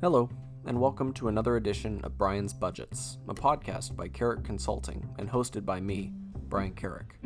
Hello, 0.00 0.30
and 0.64 0.80
welcome 0.80 1.12
to 1.14 1.26
another 1.26 1.56
edition 1.56 2.00
of 2.04 2.16
Brian's 2.16 2.52
Budgets, 2.52 3.18
a 3.28 3.34
podcast 3.34 3.96
by 3.96 4.06
Kerrick 4.06 4.44
Consulting 4.44 5.04
and 5.18 5.28
hosted 5.28 5.64
by 5.64 5.80
me, 5.80 6.12
Brian 6.46 6.72
Kerrick. 6.72 7.16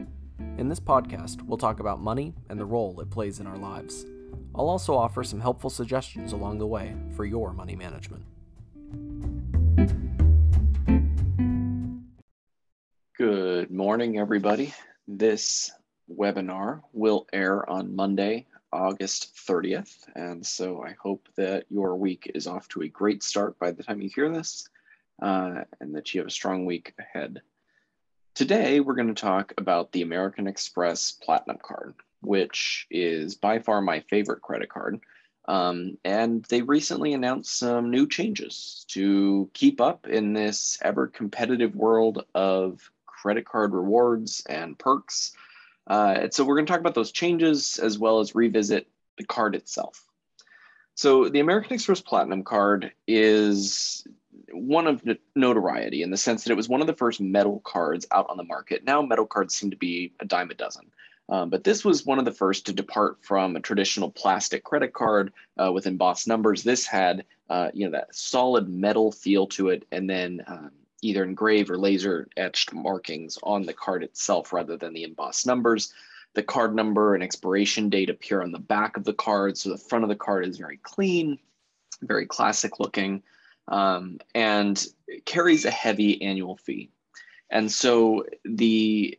In 0.57 0.71
this 0.71 0.81
podcast, 0.81 1.43
we'll 1.43 1.59
talk 1.59 1.81
about 1.81 2.01
money 2.01 2.33
and 2.49 2.59
the 2.59 2.65
role 2.65 2.99
it 3.03 3.11
plays 3.11 3.41
in 3.41 3.47
our 3.47 3.59
lives. 3.59 4.07
I'll 4.55 4.71
also 4.71 4.95
offer 4.95 5.23
some 5.23 5.39
helpful 5.39 5.69
suggestions 5.69 6.33
along 6.33 6.57
the 6.57 6.67
way 6.67 6.97
for 7.15 7.27
your 7.27 7.53
money 7.53 7.77
management. 7.77 8.25
Good 13.19 13.71
morning, 13.71 14.19
everybody. 14.19 14.73
This 15.07 15.71
webinar 16.11 16.81
will 16.95 17.27
air 17.35 17.69
on 17.69 17.95
Monday, 17.95 18.47
August 18.73 19.37
30th. 19.37 19.95
And 20.15 20.45
so 20.45 20.83
I 20.83 20.95
hope 21.01 21.29
that 21.37 21.65
your 21.71 21.97
week 21.97 22.31
is 22.35 22.47
off 22.47 22.69
to 22.69 22.83
a 22.83 22.89
great 22.89 23.23
start 23.23 23.59
by 23.59 23.73
the 23.73 23.83
time 23.83 24.01
you 24.01 24.11
hear 24.13 24.31
this 24.31 24.69
uh, 25.21 25.65
and 25.81 25.95
that 25.95 26.13
you 26.15 26.21
have 26.21 26.29
a 26.29 26.31
strong 26.31 26.65
week 26.65 26.95
ahead. 26.99 27.43
Today, 28.35 28.81
we're 28.81 28.95
going 28.95 29.15
to 29.15 29.21
talk 29.21 29.53
about 29.59 29.93
the 29.93 30.03
American 30.03 30.47
Express 30.47 31.13
Platinum 31.13 31.59
Card, 31.63 31.95
which 32.23 32.87
is 32.91 33.35
by 33.35 33.59
far 33.59 33.83
my 33.83 34.01
favorite 34.01 34.41
credit 34.41 34.71
card. 34.71 35.01
Um, 35.47 35.99
and 36.05 36.45
they 36.45 36.63
recently 36.63 37.13
announced 37.13 37.59
some 37.59 37.91
new 37.91 38.09
changes 38.09 38.87
to 38.89 39.51
keep 39.53 39.81
up 39.81 40.07
in 40.07 40.33
this 40.33 40.79
ever 40.83 41.09
competitive 41.09 41.75
world 41.75 42.25
of 42.35 42.91
credit 43.07 43.45
card 43.45 43.73
rewards 43.75 44.43
and 44.49 44.79
perks. 44.79 45.33
Uh, 45.89 46.15
and 46.23 46.35
so 46.35 46.45
we're 46.45 46.57
going 46.57 46.67
to 46.67 46.71
talk 46.71 46.81
about 46.81 46.95
those 46.95 47.13
changes 47.13 47.79
as 47.79 47.99
well 47.99 48.21
as 48.21 48.35
revisit 48.35 48.87
the 49.19 49.25
card 49.25 49.55
itself. 49.55 50.05
So 50.95 51.29
the 51.29 51.41
American 51.41 51.75
Express 51.75 52.01
Platinum 52.01 52.45
card 52.45 52.93
is 53.07 54.07
one 54.53 54.87
of 54.87 55.03
notoriety 55.35 56.03
in 56.03 56.11
the 56.11 56.17
sense 56.17 56.45
that 56.45 56.53
it 56.53 56.57
was 56.57 56.69
one 56.69 56.81
of 56.81 56.87
the 56.87 56.95
first 56.95 57.21
metal 57.21 57.61
cards 57.65 58.07
out 58.11 58.27
on 58.29 58.37
the 58.37 58.45
market. 58.45 58.85
Now 58.85 59.03
metal 59.03 59.27
cards 59.27 59.55
seem 59.55 59.71
to 59.71 59.77
be 59.77 60.13
a 60.21 60.25
dime 60.25 60.51
a 60.51 60.55
dozen. 60.55 60.91
Um, 61.29 61.51
but 61.51 61.65
this 61.65 61.85
was 61.85 62.05
one 62.05 62.19
of 62.19 62.25
the 62.25 62.33
first 62.33 62.67
to 62.67 62.73
depart 62.73 63.19
from 63.23 63.57
a 63.57 63.61
traditional 63.61 64.11
plastic 64.11 64.65
credit 64.65 64.93
card 64.93 65.33
uh, 65.57 65.73
with 65.73 65.87
embossed 65.87 66.29
numbers. 66.29 66.63
This 66.63 66.85
had, 66.85 67.25
uh, 67.49 67.71
you 67.73 67.87
know, 67.87 67.93
that 67.93 68.15
solid 68.15 68.69
metal 68.69 69.13
feel 69.13 69.47
to 69.49 69.69
it, 69.69 69.87
and 69.93 70.11
then 70.11 70.43
um, 70.47 70.73
either 71.03 71.25
engraved 71.25 71.71
or 71.71 71.77
laser 71.77 72.29
etched 72.37 72.73
markings 72.73 73.39
on 73.43 73.63
the 73.63 73.75
card 73.75 74.03
itself 74.03 74.53
rather 74.53 74.77
than 74.77 74.95
the 74.95 75.03
embossed 75.03 75.47
numbers. 75.47 75.93
The 76.35 76.43
card 76.43 76.75
number 76.75 77.15
and 77.15 77.23
expiration 77.23 77.91
date 77.91 78.09
appear 78.09 78.43
on 78.43 78.53
the 78.53 78.59
back 78.59 78.97
of 78.97 79.05
the 79.05 79.13
card. 79.13 79.59
So 79.59 79.69
the 79.69 79.77
front 79.77 80.05
of 80.05 80.09
the 80.09 80.17
card 80.17 80.47
is 80.47 80.57
very 80.57 80.79
clean, 80.79 81.39
very 82.01 82.27
classic 82.27 82.81
looking, 82.81 83.23
um, 83.69 84.19
and 84.35 84.83
carries 85.27 85.65
a 85.65 85.71
heavy 85.71 86.23
annual 86.23 86.57
fee. 86.57 86.91
And 87.51 87.71
so 87.71 88.25
the 88.45 89.19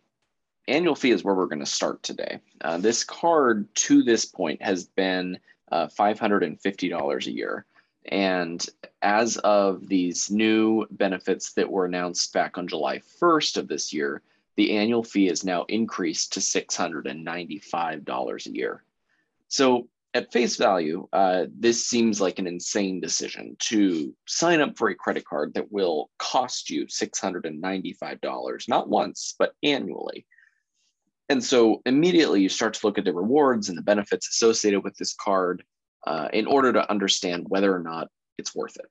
annual 0.67 0.95
fee 0.95 1.11
is 1.11 1.23
where 1.23 1.35
we're 1.35 1.45
going 1.45 1.59
to 1.59 1.65
start 1.65 2.01
today. 2.01 2.39
Uh, 2.61 2.77
this 2.77 3.03
card 3.03 3.73
to 3.75 4.01
this 4.01 4.25
point 4.25 4.61
has 4.61 4.85
been 4.85 5.37
uh, 5.71 5.87
$550 5.87 7.27
a 7.27 7.31
year. 7.31 7.65
And 8.05 8.63
as 9.01 9.37
of 9.37 9.87
these 9.87 10.29
new 10.29 10.85
benefits 10.91 11.53
that 11.53 11.71
were 11.71 11.85
announced 11.85 12.31
back 12.33 12.57
on 12.57 12.67
July 12.67 12.99
1st 13.21 13.57
of 13.57 13.67
this 13.67 13.91
year, 13.93 14.21
the 14.55 14.77
annual 14.77 15.03
fee 15.03 15.29
is 15.29 15.43
now 15.43 15.63
increased 15.63 16.33
to 16.33 16.39
$695 16.39 18.45
a 18.45 18.51
year. 18.51 18.83
So, 19.47 19.87
at 20.15 20.31
face 20.31 20.57
value, 20.57 21.07
uh, 21.11 21.47
this 21.57 21.87
seems 21.87 22.21
like 22.21 22.37
an 22.37 22.45
insane 22.45 23.01
decision 23.01 23.57
to 23.57 24.13
sign 24.27 24.61
up 24.61 24.77
for 24.77 24.89
a 24.89 24.95
credit 24.95 25.25
card 25.25 25.55
that 25.55 25.71
will 25.71 26.11
cost 26.19 26.69
you 26.69 26.85
$695, 26.85 28.69
not 28.69 28.89
once, 28.89 29.33
but 29.39 29.55
annually. 29.63 30.27
And 31.29 31.43
so 31.43 31.81
immediately 31.87 32.41
you 32.41 32.49
start 32.49 32.75
to 32.75 32.85
look 32.85 32.99
at 32.99 33.05
the 33.05 33.13
rewards 33.13 33.69
and 33.69 33.77
the 33.77 33.81
benefits 33.81 34.29
associated 34.29 34.83
with 34.83 34.95
this 34.97 35.15
card 35.15 35.63
uh, 36.05 36.27
in 36.33 36.45
order 36.45 36.73
to 36.73 36.89
understand 36.89 37.45
whether 37.47 37.73
or 37.73 37.79
not 37.79 38.07
it's 38.37 38.55
worth 38.55 38.75
it. 38.77 38.85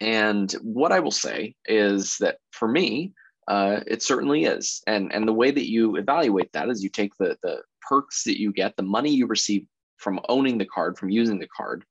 And 0.00 0.50
what 0.62 0.92
I 0.92 1.00
will 1.00 1.10
say 1.10 1.54
is 1.66 2.16
that 2.20 2.38
for 2.52 2.68
me, 2.68 3.12
uh, 3.48 3.80
it 3.86 4.02
certainly 4.02 4.44
is. 4.44 4.82
And, 4.86 5.12
and 5.12 5.26
the 5.26 5.32
way 5.32 5.50
that 5.50 5.68
you 5.68 5.96
evaluate 5.96 6.52
that 6.52 6.68
is 6.68 6.82
you 6.82 6.90
take 6.90 7.12
the, 7.18 7.36
the 7.42 7.62
perks 7.88 8.24
that 8.24 8.38
you 8.38 8.52
get, 8.52 8.76
the 8.76 8.82
money 8.82 9.10
you 9.10 9.26
receive 9.26 9.66
from 9.96 10.20
owning 10.28 10.58
the 10.58 10.66
card, 10.66 10.98
from 10.98 11.10
using 11.10 11.38
the 11.38 11.48
card, 11.48 11.84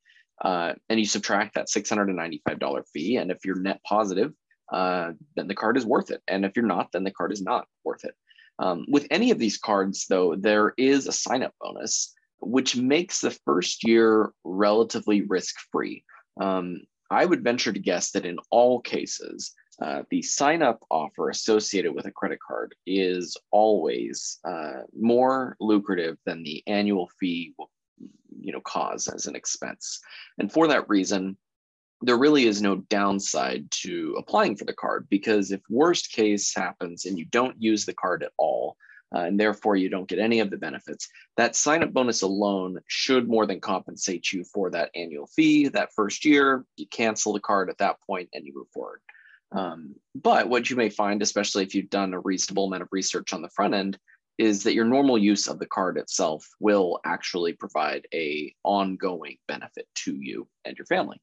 uh, 0.44 0.74
and 0.90 1.00
you 1.00 1.06
subtract 1.06 1.56
that 1.56 1.68
$695 1.68 2.84
fee. 2.94 3.18
And 3.18 3.32
if 3.32 3.40
you're 3.44 3.60
net 3.60 3.82
positive, 3.84 4.34
uh, 4.72 5.14
then 5.36 5.48
the 5.48 5.56
card 5.56 5.78
is 5.78 5.86
worth 5.86 6.12
it. 6.12 6.22
And 6.28 6.46
if 6.46 6.56
you're 6.56 6.66
not, 6.66 6.92
then 6.92 7.04
the 7.04 7.12
card 7.12 7.32
is 7.32 7.42
not 7.42 7.68
worth 7.84 8.06
it. 8.06 8.14
Um, 8.60 8.86
with 8.88 9.08
any 9.12 9.32
of 9.32 9.40
these 9.40 9.58
cards, 9.58 10.06
though, 10.10 10.36
there 10.36 10.74
is 10.78 11.08
a 11.08 11.12
sign 11.12 11.44
up 11.44 11.54
bonus 11.60 12.14
which 12.40 12.76
makes 12.76 13.22
the 13.22 13.32
first 13.32 13.88
year 13.88 14.32
relatively 14.44 15.22
risk 15.22 15.56
free. 15.72 16.04
Um, 16.40 16.82
I 17.10 17.26
would 17.26 17.44
venture 17.44 17.74
to 17.74 17.80
guess 17.80 18.12
that 18.12 18.26
in 18.26 18.38
all 18.52 18.82
cases, 18.82 19.54
uh, 19.82 20.04
the 20.10 20.22
sign 20.22 20.62
up 20.62 20.84
offer 20.90 21.30
associated 21.30 21.94
with 21.94 22.06
a 22.06 22.12
credit 22.12 22.40
card 22.46 22.74
is 22.86 23.38
always 23.52 24.40
uh, 24.44 24.82
more 25.00 25.56
lucrative 25.60 26.18
than 26.26 26.44
the 26.44 26.64
annual 26.68 27.10
fee 27.20 27.54
will 27.58 27.70
you 28.40 28.52
know 28.52 28.62
cause 28.62 29.08
as 29.08 29.28
an 29.28 29.36
expense 29.36 30.00
and 30.38 30.52
for 30.52 30.68
that 30.68 30.88
reason 30.88 31.36
there 32.02 32.18
really 32.18 32.46
is 32.46 32.62
no 32.62 32.76
downside 32.90 33.70
to 33.72 34.16
applying 34.18 34.56
for 34.56 34.66
the 34.66 34.74
card 34.74 35.08
because 35.10 35.52
if 35.52 35.62
worst 35.70 36.12
case 36.12 36.54
happens 36.56 37.06
and 37.06 37.18
you 37.18 37.26
don't 37.26 37.60
use 37.60 37.86
the 37.86 37.94
card 37.94 38.22
at 38.24 38.32
all 38.38 38.78
uh, 39.16 39.20
and 39.20 39.40
therefore 39.40 39.76
you 39.76 39.90
don't 39.90 40.08
get 40.08 40.20
any 40.20 40.40
of 40.40 40.50
the 40.50 40.58
benefits. 40.58 41.08
That 41.38 41.56
sign 41.56 41.84
up 41.84 41.94
bonus 41.94 42.22
alone 42.22 42.80
should 42.88 43.28
more 43.28 43.46
than 43.46 43.62
compensate 43.62 44.32
you 44.32 44.44
for 44.44 44.70
that 44.72 44.92
annual 44.96 45.28
fee 45.28 45.70
that 45.70 45.94
first 45.94 46.26
year. 46.26 46.66
You 46.76 46.88
cancel 46.88 47.34
the 47.34 47.40
card 47.40 47.70
at 47.70 47.78
that 47.78 48.02
point 48.02 48.30
and 48.34 48.46
you 48.46 48.54
move 48.56 48.70
forward. 48.74 49.02
Um, 49.52 49.96
but 50.14 50.50
what 50.50 50.70
you 50.70 50.76
may 50.76 50.90
find, 50.90 51.22
especially 51.22 51.64
if 51.64 51.74
you've 51.74 51.90
done 51.90 52.14
a 52.14 52.20
reasonable 52.20 52.66
amount 52.66 52.84
of 52.84 52.90
research 52.92 53.34
on 53.34 53.42
the 53.42 53.50
front 53.50 53.74
end, 53.74 53.98
is 54.38 54.64
that 54.64 54.74
your 54.74 54.86
normal 54.86 55.18
use 55.18 55.48
of 55.48 55.58
the 55.58 55.66
card 55.66 55.98
itself 55.98 56.48
will 56.60 57.00
actually 57.06 57.54
provide 57.54 58.08
a 58.14 58.54
ongoing 58.64 59.38
benefit 59.48 59.88
to 59.96 60.16
you 60.16 60.48
and 60.66 60.78
your 60.78 60.86
family. 60.86 61.20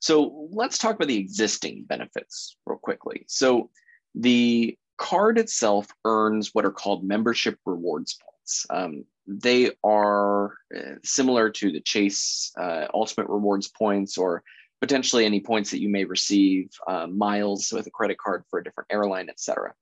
So 0.00 0.48
let's 0.52 0.78
talk 0.78 0.94
about 0.94 1.08
the 1.08 1.18
existing 1.18 1.84
benefits 1.88 2.56
real 2.64 2.78
quickly. 2.78 3.24
So 3.26 3.70
the 4.14 4.78
card 4.98 5.38
itself 5.38 5.88
earns 6.04 6.50
what 6.54 6.64
are 6.64 6.70
called 6.70 7.04
membership 7.04 7.58
rewards 7.64 8.18
points. 8.22 8.66
Um, 8.70 9.04
they 9.26 9.70
are 9.84 10.54
uh, 10.76 10.94
similar 11.04 11.50
to 11.50 11.72
the 11.72 11.80
Chase 11.80 12.52
uh, 12.58 12.86
Ultimate 12.92 13.28
Rewards 13.28 13.68
points 13.68 14.18
or 14.18 14.42
potentially 14.80 15.24
any 15.24 15.40
points 15.40 15.70
that 15.70 15.80
you 15.80 15.88
may 15.88 16.04
receive, 16.04 16.70
uh, 16.86 17.06
miles 17.06 17.72
with 17.72 17.86
a 17.86 17.90
credit 17.90 18.18
card 18.18 18.44
for 18.48 18.60
a 18.60 18.64
different 18.64 18.88
airline, 18.90 19.28
etc. 19.28 19.74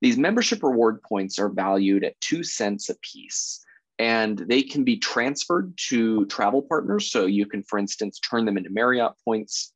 These 0.00 0.18
membership 0.18 0.62
reward 0.62 1.02
points 1.02 1.38
are 1.38 1.48
valued 1.48 2.04
at 2.04 2.20
two 2.20 2.42
cents 2.42 2.88
a 2.88 2.94
piece 2.96 3.64
and 3.98 4.38
they 4.38 4.62
can 4.62 4.82
be 4.82 4.96
transferred 4.96 5.74
to 5.76 6.24
travel 6.26 6.62
partners. 6.62 7.10
So 7.10 7.26
you 7.26 7.44
can, 7.44 7.62
for 7.62 7.78
instance, 7.78 8.18
turn 8.18 8.46
them 8.46 8.56
into 8.56 8.70
Marriott 8.70 9.12
points. 9.24 9.74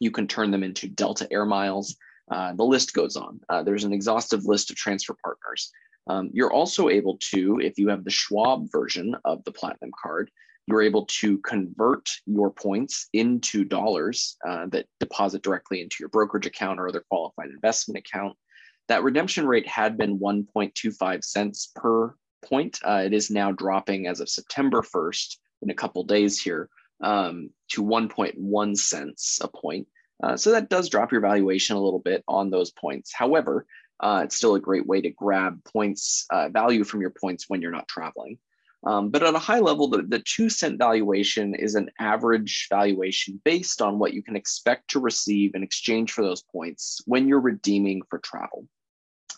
You 0.00 0.10
can 0.10 0.26
turn 0.26 0.50
them 0.50 0.64
into 0.64 0.88
Delta 0.88 1.28
Air 1.30 1.46
Miles. 1.46 1.96
Uh, 2.30 2.52
the 2.54 2.64
list 2.64 2.94
goes 2.94 3.16
on. 3.16 3.40
Uh, 3.48 3.62
there's 3.62 3.84
an 3.84 3.92
exhaustive 3.92 4.44
list 4.46 4.70
of 4.70 4.76
transfer 4.76 5.16
partners. 5.22 5.70
Um, 6.06 6.30
you're 6.32 6.52
also 6.52 6.88
able 6.88 7.18
to, 7.32 7.60
if 7.60 7.78
you 7.78 7.88
have 7.88 8.04
the 8.04 8.10
Schwab 8.10 8.70
version 8.70 9.14
of 9.24 9.44
the 9.44 9.52
Platinum 9.52 9.90
card, 10.00 10.30
you're 10.66 10.82
able 10.82 11.06
to 11.06 11.38
convert 11.38 12.08
your 12.26 12.50
points 12.50 13.08
into 13.12 13.64
dollars 13.64 14.36
uh, 14.46 14.66
that 14.66 14.86
deposit 15.00 15.42
directly 15.42 15.80
into 15.80 15.96
your 15.98 16.08
brokerage 16.08 16.46
account 16.46 16.78
or 16.78 16.88
other 16.88 17.04
qualified 17.08 17.50
investment 17.50 17.98
account. 17.98 18.36
That 18.88 19.02
redemption 19.02 19.46
rate 19.46 19.66
had 19.66 19.96
been 19.98 20.18
1.25 20.18 21.24
cents 21.24 21.72
per 21.74 22.14
point. 22.44 22.78
Uh, 22.84 23.02
it 23.04 23.12
is 23.12 23.30
now 23.30 23.52
dropping 23.52 24.06
as 24.06 24.20
of 24.20 24.28
September 24.28 24.82
1st 24.82 25.36
in 25.62 25.70
a 25.70 25.74
couple 25.74 26.02
days 26.04 26.40
here 26.40 26.68
um, 27.02 27.50
to 27.70 27.82
1.1 27.82 28.76
cents 28.76 29.38
a 29.42 29.48
point. 29.48 29.86
Uh, 30.22 30.36
so 30.36 30.50
that 30.50 30.68
does 30.68 30.88
drop 30.88 31.12
your 31.12 31.20
valuation 31.20 31.76
a 31.76 31.82
little 31.82 31.98
bit 31.98 32.22
on 32.28 32.50
those 32.50 32.70
points. 32.70 33.12
However, 33.12 33.66
uh, 34.00 34.22
it's 34.24 34.36
still 34.36 34.54
a 34.54 34.60
great 34.60 34.86
way 34.86 35.00
to 35.00 35.10
grab 35.10 35.62
points 35.64 36.26
uh, 36.30 36.48
value 36.48 36.84
from 36.84 37.00
your 37.00 37.10
points 37.10 37.46
when 37.48 37.60
you're 37.60 37.70
not 37.70 37.88
traveling. 37.88 38.38
Um, 38.86 39.10
but 39.10 39.22
at 39.22 39.34
a 39.34 39.38
high 39.38 39.60
level, 39.60 39.88
the, 39.88 40.02
the 40.02 40.20
two 40.20 40.48
cent 40.48 40.78
valuation 40.78 41.54
is 41.54 41.74
an 41.74 41.90
average 41.98 42.66
valuation 42.70 43.40
based 43.44 43.82
on 43.82 43.98
what 43.98 44.14
you 44.14 44.22
can 44.22 44.36
expect 44.36 44.88
to 44.90 45.00
receive 45.00 45.54
in 45.54 45.62
exchange 45.62 46.12
for 46.12 46.22
those 46.22 46.42
points 46.42 47.02
when 47.06 47.28
you're 47.28 47.40
redeeming 47.40 48.00
for 48.08 48.18
travel. 48.18 48.66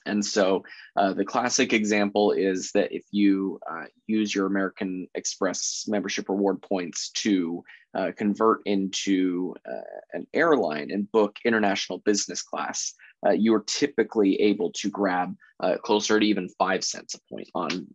And 0.07 0.25
so 0.25 0.65
uh, 0.97 1.13
the 1.13 1.25
classic 1.25 1.73
example 1.73 2.33
is 2.33 2.73
that 2.73 2.93
if 2.93 3.05
you 3.11 3.61
uh, 3.69 3.85
use 4.07 4.35
your 4.35 4.47
American 4.47 5.09
Express 5.15 5.85
membership 5.89 6.29
reward 6.29 6.63
points 6.63 7.11
to 7.11 7.65
uh, 7.95 8.11
convert 8.17 8.61
into 8.67 9.55
uh, 9.69 9.81
an 10.13 10.27
airline 10.33 10.91
and 10.91 11.11
book 11.13 11.37
international 11.45 11.99
business 11.99 12.43
class, 12.43 12.95
uh, 13.27 13.31
you're 13.31 13.65
typically 13.67 14.41
able 14.41 14.73
to 14.73 14.91
grab 14.91 15.35
uh, 15.61 15.77
closer 15.83 16.19
to 16.19 16.27
even 16.27 16.49
five 16.59 16.83
cents 16.85 17.15
a 17.15 17.35
point 17.35 17.49
on 17.55 17.87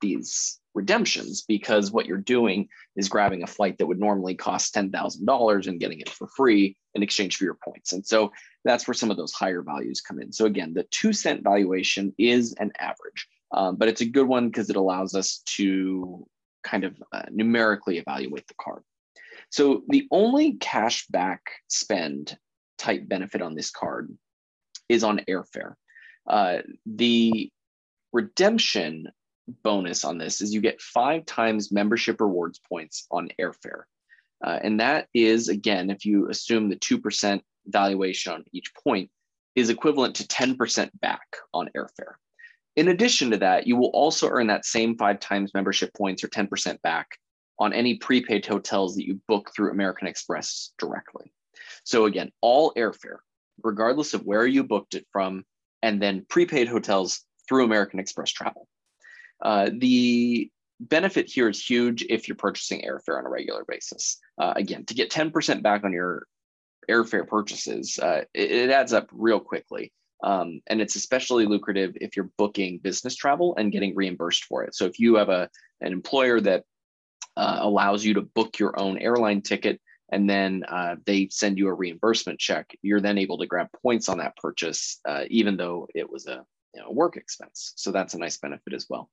these 0.00 0.60
redemptions 0.74 1.42
because 1.42 1.90
what 1.90 2.06
you're 2.06 2.18
doing 2.18 2.68
is 2.96 3.08
grabbing 3.08 3.42
a 3.42 3.46
flight 3.46 3.78
that 3.78 3.86
would 3.86 3.98
normally 3.98 4.34
cost 4.34 4.74
$10,000 4.74 5.66
and 5.66 5.80
getting 5.80 6.00
it 6.00 6.10
for 6.10 6.28
free 6.36 6.76
in 6.94 7.02
exchange 7.02 7.36
for 7.36 7.44
your 7.44 7.56
points. 7.64 7.92
And 7.92 8.06
so 8.06 8.30
that's 8.64 8.86
where 8.86 8.94
some 8.94 9.10
of 9.10 9.16
those 9.16 9.32
higher 9.32 9.62
values 9.62 10.02
come 10.02 10.20
in. 10.20 10.32
So 10.32 10.44
again, 10.44 10.74
the 10.74 10.86
two 10.90 11.12
cent 11.12 11.42
valuation 11.42 12.14
is 12.18 12.54
an 12.58 12.72
average, 12.78 13.26
um, 13.52 13.76
but 13.76 13.88
it's 13.88 14.02
a 14.02 14.06
good 14.06 14.28
one 14.28 14.48
because 14.48 14.68
it 14.68 14.76
allows 14.76 15.14
us 15.14 15.42
to 15.56 16.26
kind 16.62 16.84
of 16.84 17.02
uh, 17.12 17.22
numerically 17.30 17.98
evaluate 17.98 18.46
the 18.46 18.54
card. 18.60 18.82
So 19.50 19.82
the 19.88 20.06
only 20.10 20.54
cash 20.54 21.06
back 21.08 21.42
spend 21.68 22.36
type 22.78 23.08
benefit 23.08 23.42
on 23.42 23.54
this 23.54 23.70
card 23.70 24.16
is 24.88 25.04
on 25.04 25.20
airfare. 25.28 25.74
Uh, 26.26 26.58
the 26.84 27.50
redemption 28.12 29.08
bonus 29.62 30.04
on 30.04 30.18
this 30.18 30.40
is 30.40 30.52
you 30.52 30.60
get 30.60 30.80
five 30.80 31.24
times 31.26 31.72
membership 31.72 32.20
rewards 32.20 32.60
points 32.68 33.06
on 33.10 33.28
airfare. 33.40 33.82
Uh, 34.44 34.58
and 34.62 34.80
that 34.80 35.08
is, 35.14 35.48
again, 35.48 35.90
if 35.90 36.04
you 36.04 36.28
assume 36.28 36.68
the 36.68 36.76
2% 36.76 37.40
valuation 37.66 38.32
on 38.32 38.44
each 38.52 38.72
point, 38.74 39.10
is 39.54 39.70
equivalent 39.70 40.14
to 40.16 40.24
10% 40.24 40.90
back 41.00 41.26
on 41.54 41.70
airfare. 41.74 42.14
In 42.76 42.88
addition 42.88 43.30
to 43.30 43.38
that, 43.38 43.66
you 43.66 43.76
will 43.76 43.88
also 43.88 44.28
earn 44.28 44.48
that 44.48 44.66
same 44.66 44.98
five 44.98 45.18
times 45.18 45.54
membership 45.54 45.94
points 45.94 46.22
or 46.22 46.28
10% 46.28 46.80
back 46.82 47.18
on 47.58 47.72
any 47.72 47.96
prepaid 47.96 48.44
hotels 48.44 48.96
that 48.96 49.06
you 49.06 49.20
book 49.28 49.50
through 49.54 49.70
American 49.70 50.08
Express 50.08 50.72
directly. 50.78 51.32
So, 51.84 52.06
again, 52.06 52.30
all 52.40 52.72
airfare, 52.74 53.18
regardless 53.62 54.14
of 54.14 54.24
where 54.24 54.46
you 54.46 54.64
booked 54.64 54.94
it 54.94 55.06
from, 55.12 55.44
and 55.82 56.00
then 56.00 56.26
prepaid 56.28 56.68
hotels 56.68 57.22
through 57.48 57.64
American 57.64 57.98
Express 57.98 58.30
travel. 58.30 58.68
Uh, 59.42 59.70
the 59.72 60.50
benefit 60.80 61.30
here 61.30 61.48
is 61.48 61.64
huge 61.64 62.04
if 62.08 62.28
you're 62.28 62.36
purchasing 62.36 62.82
airfare 62.82 63.18
on 63.18 63.26
a 63.26 63.30
regular 63.30 63.64
basis. 63.66 64.18
Uh, 64.38 64.52
again, 64.56 64.84
to 64.86 64.94
get 64.94 65.10
10% 65.10 65.62
back 65.62 65.84
on 65.84 65.92
your 65.92 66.26
airfare 66.90 67.26
purchases, 67.26 67.98
uh, 67.98 68.22
it, 68.34 68.50
it, 68.50 68.70
adds 68.70 68.92
up 68.92 69.08
real 69.12 69.40
quickly. 69.40 69.92
Um, 70.22 70.60
and 70.66 70.80
it's 70.80 70.96
especially 70.96 71.46
lucrative 71.46 71.96
if 72.00 72.16
you're 72.16 72.30
booking 72.38 72.78
business 72.78 73.14
travel 73.16 73.54
and 73.56 73.72
getting 73.72 73.94
reimbursed 73.94 74.44
for 74.44 74.64
it. 74.64 74.74
So 74.74 74.86
if 74.86 74.98
you 74.98 75.16
have 75.16 75.28
a, 75.28 75.48
an 75.80 75.92
employer 75.92 76.40
that 76.40 76.64
uh, 77.36 77.58
allows 77.60 78.04
you 78.04 78.14
to 78.14 78.22
book 78.22 78.58
your 78.58 78.78
own 78.78 78.98
airline 78.98 79.42
ticket 79.42 79.80
and 80.10 80.30
then 80.30 80.62
uh, 80.68 80.96
they 81.04 81.28
send 81.30 81.58
you 81.58 81.68
a 81.68 81.74
reimbursement 81.74 82.38
check, 82.38 82.76
you're 82.82 83.00
then 83.00 83.18
able 83.18 83.38
to 83.38 83.46
grab 83.46 83.68
points 83.82 84.08
on 84.08 84.18
that 84.18 84.36
purchase, 84.36 85.00
uh, 85.04 85.24
even 85.28 85.56
though 85.56 85.88
it 85.94 86.08
was 86.08 86.26
a 86.26 86.44
you 86.74 86.80
know, 86.80 86.90
work 86.90 87.16
expense. 87.16 87.72
So 87.76 87.90
that's 87.90 88.14
a 88.14 88.18
nice 88.18 88.38
benefit 88.38 88.72
as 88.72 88.86
well. 88.88 89.10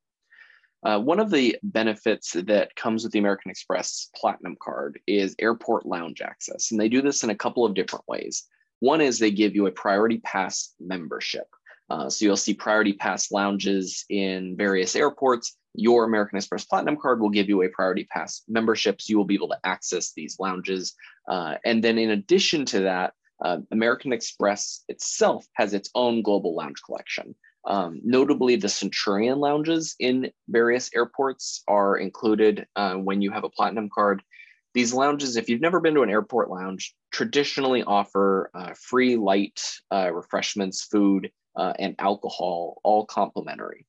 Uh, 0.84 1.00
one 1.00 1.20
of 1.20 1.32
the 1.32 1.58
benefits 1.64 2.34
that 2.34 2.76
comes 2.76 3.04
with 3.04 3.14
the 3.14 3.20
American 3.20 3.50
Express 3.50 4.10
Platinum 4.16 4.58
card 4.62 5.00
is 5.08 5.36
airport 5.40 5.86
lounge 5.86 6.22
access. 6.22 6.72
And 6.72 6.80
they 6.80 6.90
do 6.90 7.02
this 7.02 7.24
in 7.24 7.30
a 7.30 7.36
couple 7.36 7.66
of 7.66 7.74
different 7.74 8.06
ways. 8.08 8.44
One 8.80 9.00
is 9.00 9.18
they 9.18 9.32
give 9.32 9.56
you 9.56 9.66
a 9.66 9.72
priority 9.72 10.18
pass 10.20 10.74
membership. 10.80 11.48
Uh, 11.90 12.10
so 12.10 12.26
you'll 12.26 12.36
see 12.36 12.54
priority 12.54 12.94
pass 12.94 13.32
lounges 13.32 14.04
in 14.10 14.58
various 14.58 14.96
airports. 14.96 15.56
Your 15.74 16.06
American 16.06 16.38
Express 16.38 16.66
Platinum 16.66 16.98
card 16.98 17.20
will 17.20 17.30
give 17.30 17.50
you 17.50 17.62
a 17.64 17.70
priority 17.70 18.06
pass 18.06 18.44
membership. 18.48 19.02
So 19.02 19.12
you 19.12 19.18
will 19.18 19.26
be 19.26 19.36
able 19.36 19.50
to 19.50 19.60
access 19.64 20.14
these 20.14 20.38
lounges. 20.40 20.94
Uh, 21.28 21.56
and 21.66 21.84
then 21.84 21.98
in 21.98 22.12
addition 22.12 22.66
to 22.66 22.82
that, 22.82 23.14
uh, 23.44 23.58
American 23.72 24.14
Express 24.14 24.84
itself 24.88 25.46
has 25.54 25.74
its 25.74 25.90
own 25.96 26.22
global 26.22 26.56
lounge 26.56 26.82
collection. 26.86 27.36
Um, 27.66 28.02
notably, 28.04 28.56
the 28.56 28.70
Centurion 28.70 29.40
lounges 29.40 29.96
in 30.00 30.32
various 30.50 30.90
airports 30.94 31.64
are 31.68 31.98
included 31.98 32.68
uh, 32.76 32.96
when 32.96 33.22
you 33.22 33.32
have 33.32 33.46
a 33.46 33.50
platinum 33.50 33.90
card. 33.94 34.22
These 34.74 34.94
lounges, 34.94 35.38
if 35.38 35.50
you've 35.50 35.62
never 35.62 35.80
been 35.80 35.94
to 35.96 36.02
an 36.02 36.10
airport 36.10 36.50
lounge, 36.50 36.96
traditionally 37.12 37.84
offer 37.84 38.50
uh, 38.54 38.74
free 38.74 39.16
light 39.16 39.62
uh, 39.92 40.12
refreshments, 40.12 40.84
food, 40.84 41.32
uh, 41.56 41.74
and 41.78 41.96
alcohol, 42.00 42.82
all 42.84 43.06
complimentary. 43.06 43.86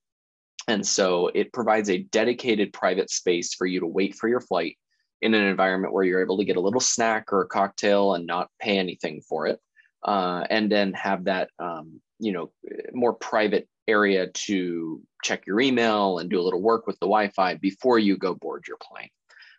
And 0.66 0.86
so 0.86 1.28
it 1.34 1.52
provides 1.52 1.90
a 1.90 1.98
dedicated 1.98 2.72
private 2.72 3.10
space 3.10 3.54
for 3.54 3.66
you 3.66 3.80
to 3.80 3.86
wait 3.86 4.14
for 4.14 4.28
your 4.28 4.40
flight 4.40 4.78
in 5.20 5.34
an 5.34 5.44
environment 5.44 5.92
where 5.92 6.04
you're 6.04 6.22
able 6.22 6.38
to 6.38 6.44
get 6.44 6.56
a 6.56 6.60
little 6.60 6.80
snack 6.80 7.32
or 7.32 7.42
a 7.42 7.46
cocktail 7.46 8.14
and 8.14 8.26
not 8.26 8.50
pay 8.60 8.78
anything 8.78 9.20
for 9.28 9.46
it. 9.46 9.60
Uh, 10.02 10.44
and 10.50 10.70
then 10.70 10.92
have 10.92 11.24
that 11.24 11.48
um, 11.58 12.00
you 12.18 12.32
know 12.32 12.52
more 12.92 13.14
private 13.14 13.68
area 13.88 14.26
to 14.28 15.00
check 15.22 15.46
your 15.46 15.60
email 15.60 16.18
and 16.18 16.30
do 16.30 16.40
a 16.40 16.42
little 16.42 16.60
work 16.60 16.86
with 16.86 16.98
the 17.00 17.06
Wi-Fi 17.06 17.54
before 17.54 17.98
you 17.98 18.16
go 18.16 18.34
board 18.34 18.64
your 18.66 18.78
plane. 18.82 19.08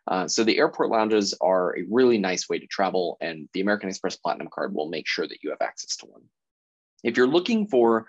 Uh, 0.08 0.28
so 0.28 0.44
the 0.44 0.58
airport 0.58 0.90
lounges 0.90 1.34
are 1.42 1.78
a 1.78 1.84
really 1.90 2.18
nice 2.20 2.48
way 2.48 2.60
to 2.60 2.68
travel, 2.68 3.18
and 3.22 3.50
the 3.54 3.62
American 3.62 3.90
Express 3.90 4.18
Platinum 4.18 4.50
card 4.54 4.74
will 4.74 4.88
make 4.88 5.08
sure 5.08 5.28
that 5.28 5.42
you 5.42 5.50
have 5.50 5.62
access 5.62 5.96
to 5.98 6.06
one. 6.06 6.22
If 7.04 7.18
you're 7.18 7.28
looking 7.28 7.68
for 7.68 8.06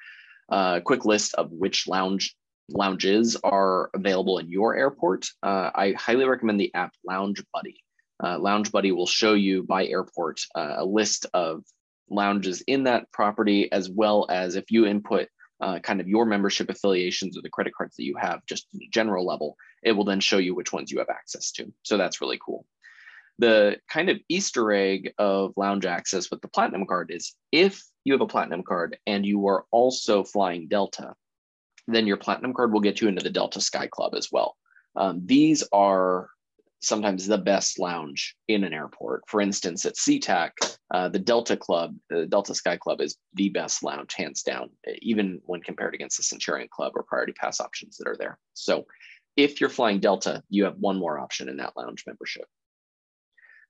a 0.51 0.81
quick 0.85 1.05
list 1.05 1.35
of 1.35 1.51
which 1.53 1.89
lounge 1.89 2.37
lounges 2.69 3.37
are 3.43 3.91
available 3.95 4.39
in 4.39 4.49
your 4.49 4.77
airport, 4.77 5.27
uh, 5.43 5.71
I 5.75 5.93
highly 5.97 6.25
recommend 6.25 6.61
the 6.61 6.75
app 6.75 6.93
Lounge 7.07 7.43
Buddy. 7.53 7.83
Uh, 8.23 8.39
Lounge 8.39 8.73
Buddy 8.73 8.93
will 8.93 9.07
show 9.07 9.35
you 9.35 9.63
by 9.63 9.87
airport 9.87 10.41
uh, 10.55 10.77
a 10.79 10.85
list 10.85 11.27
of 11.35 11.65
lounges 12.09 12.63
in 12.63 12.85
that 12.85 13.11
property, 13.13 13.71
as 13.71 13.91
well 13.91 14.27
as 14.31 14.57
if 14.57 14.71
you 14.71 14.87
input 14.87 15.29
uh, 15.61 15.79
kind 15.79 16.01
of 16.01 16.09
your 16.09 16.27
membership 16.27 16.69
affiliations 16.71 17.37
or 17.37 17.43
the 17.43 17.51
credit 17.51 17.75
cards 17.75 17.97
that 17.97 18.05
you 18.05 18.17
have, 18.17 18.45
just 18.47 18.67
a 18.75 18.89
general 18.93 19.27
level, 19.27 19.57
it 19.83 19.93
will 19.93 20.05
then 20.05 20.21
show 20.21 20.39
you 20.39 20.55
which 20.55 20.73
ones 20.73 20.91
you 20.91 20.99
have 20.99 21.09
access 21.09 21.53
to. 21.53 21.73
So 21.83 21.97
that's 21.97 22.21
really 22.21 22.39
cool. 22.45 22.67
The 23.39 23.79
kind 23.89 24.09
of 24.09 24.19
Easter 24.29 24.73
egg 24.73 25.13
of 25.19 25.53
lounge 25.57 25.85
access 25.87 26.31
with 26.31 26.41
the 26.41 26.49
Platinum 26.49 26.87
card 26.87 27.11
is 27.11 27.35
if 27.53 27.83
you 28.05 28.13
have 28.15 28.23
a 28.23 28.27
Platinum 28.27 28.63
card 28.63 28.99
and 29.07 29.27
you 29.27 29.47
are 29.49 29.65
also 29.71 30.25
flying 30.25 30.69
Delta, 30.69 31.15
then 31.87 32.07
your 32.07 32.17
Platinum 32.17 32.55
card 32.55 32.73
will 32.73 32.81
get 32.81 33.01
you 33.01 33.09
into 33.09 33.23
the 33.23 33.31
Delta 33.31 33.61
Sky 33.61 33.87
Club 33.87 34.15
as 34.15 34.31
well. 34.33 34.57
Um, 34.97 35.23
these 35.25 35.63
are 35.73 36.31
sometimes 36.81 37.27
the 37.27 37.39
best 37.39 37.79
lounge 37.79 38.37
in 38.49 38.65
an 38.65 38.73
airport. 38.73 39.23
For 39.29 39.41
instance, 39.41 39.85
at 39.85 39.95
SeaTac, 39.95 40.51
uh, 40.93 41.09
the 41.09 41.19
Delta 41.19 41.57
Club, 41.57 41.97
the 42.11 42.27
Delta 42.27 42.55
Sky 42.55 42.77
Club 42.77 43.01
is 43.01 43.17
the 43.35 43.49
best 43.49 43.83
lounge, 43.83 44.15
hands 44.15 44.43
down, 44.43 44.71
even 45.01 45.41
when 45.45 45.63
compared 45.63 45.95
against 45.95 46.17
the 46.17 46.23
Centurion 46.23 46.69
Club 46.71 46.93
or 46.95 47.03
Priority 47.03 47.33
Pass 47.33 47.61
options 47.61 47.97
that 47.97 48.09
are 48.09 48.17
there. 48.17 48.39
So 48.55 48.87
if 49.37 49.61
you're 49.61 49.71
flying 49.71 50.01
Delta, 50.01 50.43
you 50.49 50.65
have 50.65 50.77
one 50.79 50.99
more 50.99 51.19
option 51.19 51.49
in 51.49 51.57
that 51.59 51.77
lounge 51.77 52.05
membership. 52.07 52.47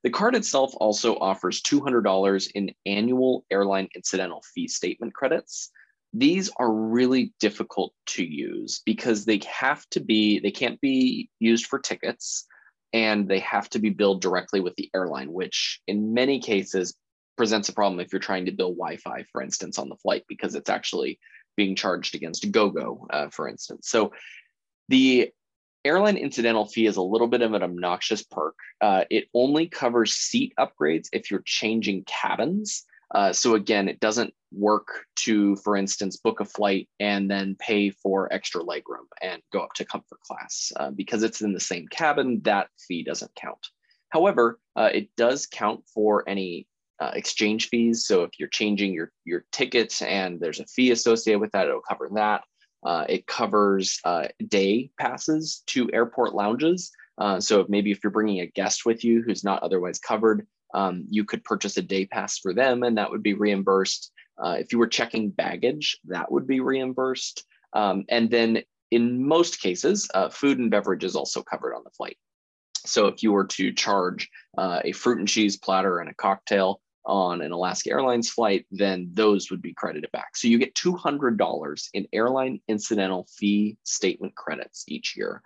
The 0.02 0.10
card 0.10 0.36
itself 0.36 0.72
also 0.76 1.16
offers 1.16 1.62
$200 1.62 2.50
in 2.54 2.70
annual 2.84 3.44
airline 3.50 3.88
incidental 3.94 4.42
fee 4.54 4.68
statement 4.68 5.14
credits. 5.14 5.70
These 6.12 6.50
are 6.56 6.72
really 6.72 7.32
difficult 7.40 7.92
to 8.06 8.24
use 8.24 8.80
because 8.86 9.24
they 9.24 9.40
have 9.48 9.84
to 9.90 10.00
be, 10.00 10.38
they 10.40 10.50
can't 10.50 10.80
be 10.80 11.28
used 11.38 11.66
for 11.66 11.78
tickets 11.78 12.46
and 12.92 13.28
they 13.28 13.40
have 13.40 13.68
to 13.70 13.78
be 13.78 13.90
billed 13.90 14.22
directly 14.22 14.60
with 14.60 14.74
the 14.76 14.90
airline, 14.94 15.32
which 15.32 15.80
in 15.86 16.14
many 16.14 16.40
cases 16.40 16.94
presents 17.36 17.68
a 17.68 17.72
problem 17.72 18.00
if 18.00 18.12
you're 18.12 18.20
trying 18.20 18.46
to 18.46 18.52
bill 18.52 18.72
Wi-Fi, 18.72 19.24
for 19.30 19.42
instance, 19.42 19.78
on 19.78 19.88
the 19.88 19.96
flight 19.96 20.24
because 20.28 20.54
it's 20.54 20.70
actually 20.70 21.18
being 21.56 21.74
charged 21.74 22.14
against 22.14 22.50
GoGo, 22.50 23.06
uh, 23.10 23.28
for 23.28 23.48
instance. 23.48 23.88
So 23.88 24.12
the 24.88 25.30
airline 25.84 26.16
incidental 26.16 26.66
fee 26.66 26.86
is 26.86 26.96
a 26.96 27.02
little 27.02 27.28
bit 27.28 27.42
of 27.42 27.54
an 27.54 27.62
obnoxious 27.62 28.22
perk. 28.22 28.56
Uh, 28.80 29.04
it 29.10 29.26
only 29.34 29.66
covers 29.68 30.14
seat 30.14 30.52
upgrades 30.58 31.08
if 31.12 31.30
you're 31.30 31.42
changing 31.44 32.04
cabins. 32.04 32.84
Uh, 33.16 33.32
so 33.32 33.54
again, 33.54 33.88
it 33.88 33.98
doesn't 33.98 34.34
work 34.52 35.06
to, 35.16 35.56
for 35.56 35.74
instance, 35.74 36.18
book 36.18 36.38
a 36.40 36.44
flight 36.44 36.86
and 37.00 37.30
then 37.30 37.56
pay 37.58 37.88
for 37.88 38.30
extra 38.30 38.62
legroom 38.62 39.06
and 39.22 39.40
go 39.54 39.60
up 39.60 39.72
to 39.72 39.86
comfort 39.86 40.20
class. 40.20 40.70
Uh, 40.76 40.90
because 40.90 41.22
it's 41.22 41.40
in 41.40 41.54
the 41.54 41.58
same 41.58 41.88
cabin, 41.88 42.42
that 42.44 42.68
fee 42.78 43.02
doesn't 43.02 43.34
count. 43.34 43.68
However, 44.10 44.60
uh, 44.76 44.90
it 44.92 45.08
does 45.16 45.46
count 45.46 45.82
for 45.92 46.28
any 46.28 46.68
uh, 47.00 47.12
exchange 47.14 47.70
fees. 47.70 48.04
So 48.04 48.22
if 48.22 48.32
you're 48.38 48.48
changing 48.48 48.92
your, 48.92 49.10
your 49.24 49.46
tickets 49.50 50.02
and 50.02 50.38
there's 50.38 50.60
a 50.60 50.66
fee 50.66 50.90
associated 50.90 51.40
with 51.40 51.52
that, 51.52 51.68
it'll 51.68 51.80
cover 51.80 52.10
that. 52.16 52.44
Uh, 52.84 53.06
it 53.08 53.26
covers 53.26 53.98
uh, 54.04 54.28
day 54.46 54.90
passes 55.00 55.62
to 55.68 55.90
airport 55.94 56.34
lounges. 56.34 56.92
so 57.38 57.60
if 57.60 57.68
maybe 57.70 57.90
if 57.90 58.04
you're 58.04 58.10
bringing 58.10 58.40
a 58.40 58.46
guest 58.46 58.84
with 58.84 59.04
you 59.04 59.22
who's 59.22 59.42
not 59.42 59.62
otherwise 59.62 59.98
covered, 59.98 60.46
um, 60.74 61.06
you 61.10 61.24
could 61.24 61.44
purchase 61.44 61.76
a 61.76 61.82
day 61.82 62.06
pass 62.06 62.38
for 62.38 62.52
them 62.52 62.82
and 62.82 62.98
that 62.98 63.10
would 63.10 63.22
be 63.22 63.34
reimbursed. 63.34 64.12
Uh, 64.42 64.56
if 64.58 64.72
you 64.72 64.78
were 64.78 64.86
checking 64.86 65.30
baggage, 65.30 65.98
that 66.04 66.30
would 66.30 66.46
be 66.46 66.60
reimbursed. 66.60 67.44
Um, 67.72 68.04
and 68.08 68.30
then 68.30 68.62
in 68.90 69.26
most 69.26 69.60
cases, 69.60 70.08
uh, 70.14 70.28
food 70.28 70.58
and 70.58 70.70
beverage 70.70 71.04
is 71.04 71.16
also 71.16 71.42
covered 71.42 71.74
on 71.74 71.82
the 71.84 71.90
flight. 71.90 72.16
So 72.84 73.06
if 73.06 73.22
you 73.22 73.32
were 73.32 73.46
to 73.46 73.72
charge 73.72 74.28
uh, 74.56 74.80
a 74.84 74.92
fruit 74.92 75.18
and 75.18 75.28
cheese 75.28 75.56
platter 75.56 75.98
and 75.98 76.08
a 76.08 76.14
cocktail 76.14 76.80
on 77.04 77.40
an 77.40 77.52
Alaska 77.52 77.90
Airlines 77.90 78.30
flight, 78.30 78.66
then 78.70 79.10
those 79.12 79.50
would 79.50 79.62
be 79.62 79.74
credited 79.74 80.10
back. 80.12 80.36
So 80.36 80.48
you 80.48 80.58
get 80.58 80.74
$200 80.74 81.88
in 81.94 82.06
airline 82.12 82.60
incidental 82.68 83.26
fee 83.36 83.76
statement 83.84 84.34
credits 84.34 84.84
each 84.88 85.16
year. 85.16 85.42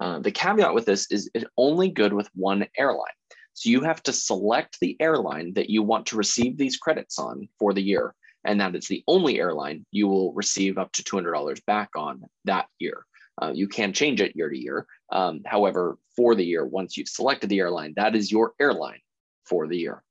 Uh, 0.00 0.18
the 0.18 0.32
caveat 0.32 0.74
with 0.74 0.86
this 0.86 1.10
is 1.10 1.30
it's 1.34 1.44
only 1.56 1.88
good 1.88 2.12
with 2.12 2.28
one 2.34 2.66
airline. 2.76 3.12
So 3.54 3.70
you 3.70 3.82
have 3.82 4.02
to 4.04 4.12
select 4.12 4.78
the 4.80 4.96
airline 5.00 5.54
that 5.54 5.70
you 5.70 5.82
want 5.82 6.06
to 6.06 6.16
receive 6.16 6.58
these 6.58 6.76
credits 6.76 7.18
on 7.18 7.48
for 7.58 7.72
the 7.72 7.82
year. 7.82 8.14
And 8.44 8.60
that 8.60 8.74
is 8.74 8.88
the 8.88 9.02
only 9.08 9.38
airline 9.38 9.86
you 9.90 10.06
will 10.06 10.34
receive 10.34 10.76
up 10.76 10.92
to 10.92 11.02
$200 11.02 11.64
back 11.64 11.90
on 11.96 12.22
that 12.44 12.66
year. 12.78 13.06
Uh, 13.40 13.52
you 13.54 13.68
can 13.68 13.92
change 13.92 14.20
it 14.20 14.36
year 14.36 14.50
to 14.50 14.58
year. 14.58 14.86
Um, 15.10 15.40
however, 15.46 15.96
for 16.14 16.34
the 16.34 16.44
year, 16.44 16.66
once 16.66 16.96
you've 16.96 17.08
selected 17.08 17.48
the 17.48 17.60
airline, 17.60 17.94
that 17.96 18.14
is 18.14 18.30
your 18.30 18.52
airline 18.60 19.00
for 19.46 19.66
the 19.66 19.78
year. 19.78 20.02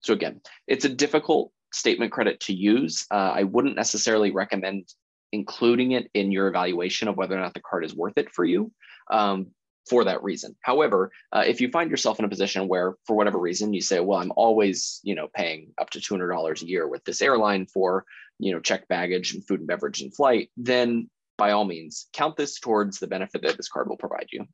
So 0.00 0.12
again, 0.12 0.40
it's 0.66 0.84
a 0.84 0.88
difficult 0.88 1.50
statement 1.72 2.12
credit 2.12 2.40
to 2.40 2.54
use. 2.54 3.06
Uh, 3.10 3.32
I 3.34 3.44
wouldn't 3.44 3.76
necessarily 3.76 4.30
recommend 4.30 4.88
including 5.32 5.92
it 5.92 6.10
in 6.12 6.30
your 6.30 6.48
evaluation 6.48 7.08
of 7.08 7.16
whether 7.16 7.36
or 7.36 7.40
not 7.40 7.54
the 7.54 7.60
card 7.60 7.84
is 7.84 7.94
worth 7.94 8.18
it 8.18 8.30
for 8.30 8.44
you 8.44 8.70
um, 9.10 9.48
for 9.88 10.04
that 10.04 10.22
reason. 10.22 10.56
However, 10.60 11.10
uh, 11.32 11.44
if 11.46 11.60
you 11.60 11.70
find 11.70 11.90
yourself 11.90 12.18
in 12.18 12.24
a 12.24 12.28
position 12.28 12.68
where, 12.68 12.94
for 13.06 13.16
whatever 13.16 13.38
reason, 13.38 13.72
you 13.72 13.80
say, 13.80 14.00
"Well, 14.00 14.18
I'm 14.18 14.32
always, 14.36 15.00
you 15.02 15.14
know, 15.14 15.28
paying 15.34 15.72
up 15.78 15.90
to 15.90 16.00
two 16.00 16.14
hundred 16.14 16.32
dollars 16.32 16.62
a 16.62 16.68
year 16.68 16.86
with 16.86 17.04
this 17.04 17.22
airline 17.22 17.66
for, 17.66 18.04
you 18.38 18.52
know, 18.52 18.60
check 18.60 18.88
baggage 18.88 19.34
and 19.34 19.46
food 19.46 19.60
and 19.60 19.66
beverage 19.66 20.02
and 20.02 20.14
flight," 20.14 20.50
then 20.56 21.10
by 21.38 21.52
all 21.52 21.64
means, 21.64 22.08
count 22.12 22.36
this 22.36 22.60
towards 22.60 22.98
the 22.98 23.06
benefit 23.06 23.42
that 23.42 23.56
this 23.56 23.68
card 23.68 23.88
will 23.88 23.96
provide 23.96 24.28
you. 24.30 24.46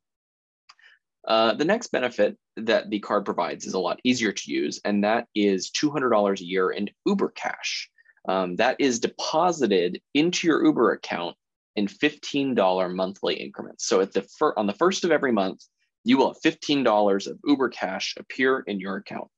Uh, 1.27 1.53
the 1.53 1.65
next 1.65 1.89
benefit 1.89 2.39
that 2.57 2.89
the 2.89 3.01
card 3.01 3.25
provides 3.25 3.67
is 3.67 3.75
a 3.75 3.79
lot 3.79 4.01
easier 4.05 4.33
to 4.33 4.51
use, 4.51 4.81
and 4.85 5.05
that 5.05 5.27
is 5.35 5.71
$200 5.71 6.41
a 6.41 6.45
year 6.45 6.71
in 6.71 6.89
Uber 7.05 7.29
Cash. 7.31 7.91
Um, 8.27 8.57
that 8.57 8.77
is 8.79 9.01
deposited 9.01 10.01
into 10.15 10.47
your 10.47 10.65
Uber 10.65 10.93
account 10.93 11.37
in 11.77 11.87
$15 11.87 12.95
monthly 12.95 13.35
increments. 13.35 13.87
So 13.87 14.01
at 14.01 14.13
the 14.13 14.23
fir- 14.23 14.55
on 14.57 14.67
the 14.67 14.73
first 14.73 15.05
of 15.05 15.11
every 15.11 15.33
month, 15.33 15.65
you 16.05 16.17
will 16.17 16.29
have 16.29 16.41
$15 16.43 17.27
of 17.27 17.39
Uber 17.45 17.69
Cash 17.69 18.15
appear 18.19 18.61
in 18.67 18.81
your 18.81 18.97
account. 18.97 19.29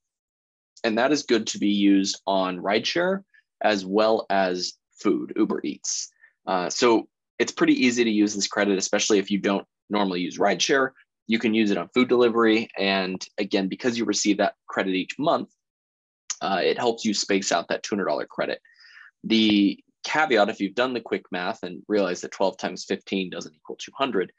And 0.85 0.97
that 0.99 1.13
is 1.13 1.23
good 1.23 1.47
to 1.49 1.59
be 1.59 1.69
used 1.69 2.21
on 2.27 2.59
rideshare 2.59 3.23
as 3.63 3.85
well 3.85 4.27
as 4.31 4.75
food, 5.03 5.33
Uber 5.37 5.61
Eats. 5.65 6.11
Uh, 6.47 6.71
so 6.71 7.09
it's 7.39 7.53
pretty 7.53 7.75
easy 7.75 8.05
to 8.05 8.11
use 8.11 8.35
this 8.35 8.47
credit, 8.47 8.79
especially 8.79 9.19
if 9.19 9.31
you 9.31 9.39
don't 9.39 9.67
normally 9.89 10.21
use 10.21 10.39
rideshare. 10.39 10.91
You 11.27 11.39
can 11.39 11.55
use 11.55 11.71
it 11.71 11.79
on 11.79 11.89
food 11.95 12.09
delivery. 12.09 12.69
And 12.79 13.25
again, 13.39 13.69
because 13.69 13.99
you 13.99 14.05
receive 14.05 14.39
that 14.39 14.55
credit 14.67 14.95
each 14.95 15.19
month, 15.19 15.51
uh, 16.41 16.61
it 16.63 16.79
helps 16.79 17.05
you 17.05 17.13
space 17.15 17.53
out 17.53 17.69
that 17.69 17.83
$200 17.83 18.27
credit. 18.29 18.61
The 19.25 19.83
caveat, 20.05 20.49
if 20.49 20.61
you've 20.61 20.75
done 20.75 20.95
the 20.95 21.01
quick 21.01 21.25
math 21.31 21.63
and 21.63 21.83
realize 21.89 22.21
that 22.21 22.33
12 22.33 22.57
times 22.59 22.85
15 22.85 23.31
doesn't 23.31 23.55
equal 23.55 23.77
200, 23.77 24.33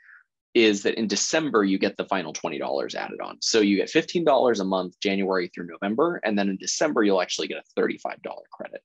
is 0.54 0.84
that 0.84 0.96
in 0.96 1.08
December, 1.08 1.64
you 1.64 1.78
get 1.78 1.96
the 1.96 2.06
final 2.06 2.34
$20 2.34 2.96
added 2.96 3.20
on. 3.22 3.38
So 3.42 3.62
you 3.62 3.78
get 3.78 3.90
$15 3.90 4.60
a 4.60 4.64
month, 4.64 5.00
January 5.00 5.50
through 5.54 5.68
November. 5.68 6.20
And 6.24 6.38
then 6.38 6.50
in 6.50 6.58
December, 6.58 7.04
you'll 7.04 7.22
actually 7.22 7.48
get 7.48 7.64
a 7.64 7.80
$35 7.80 8.18
credit. 8.52 8.82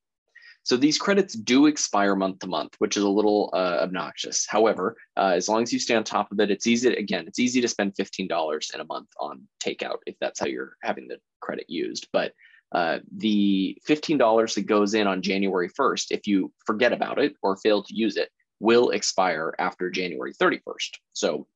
So 0.67 0.77
these 0.77 0.99
credits 0.99 1.35
do 1.35 1.67
expire 1.67 2.17
month 2.17 2.41
to 2.41 2.49
month, 2.49 2.75
which 2.79 2.97
is 2.97 3.05
a 3.05 3.09
little 3.09 3.51
uh, 3.53 3.79
obnoxious. 3.83 4.47
However, 4.49 4.97
uh, 5.17 5.33
as 5.37 5.49
long 5.49 5.63
as 5.63 5.73
you 5.73 5.79
stay 5.79 5.95
on 5.95 6.03
top 6.03 6.33
of 6.33 6.41
it, 6.41 6.51
it's 6.51 6.67
easy. 6.67 6.91
To, 6.91 6.99
again, 6.99 7.29
it's 7.29 7.39
easy 7.39 7.61
to 7.61 7.69
spend 7.69 7.95
fifteen 7.95 8.27
dollars 8.27 8.73
in 8.75 8.81
a 8.81 8.85
month 8.85 9.07
on 9.21 9.47
takeout 9.65 9.99
if 10.07 10.17
that's 10.21 10.41
how 10.41 10.47
you're 10.47 10.77
having 10.83 11.07
the 11.07 11.19
credit 11.41 11.67
used. 11.69 12.09
But 12.13 12.33
uh, 12.73 12.99
the 13.17 13.79
fifteen 13.85 14.19
dollars 14.19 14.55
that 14.55 14.67
goes 14.67 14.95
in 14.95 15.07
on 15.07 15.23
January 15.23 15.69
first, 15.69 16.13
if 16.13 16.27
you 16.27 16.53
forget 16.67 16.93
about 16.93 17.19
it 17.19 17.35
or 17.43 17.57
fail 17.57 17.83
to 17.83 17.95
use 17.95 18.17
it, 18.17 18.31
will 18.61 18.91
expire 18.91 19.55
after 19.59 19.91
January 19.91 20.33
thirty 20.33 20.61
first. 20.65 21.01
So 21.13 21.47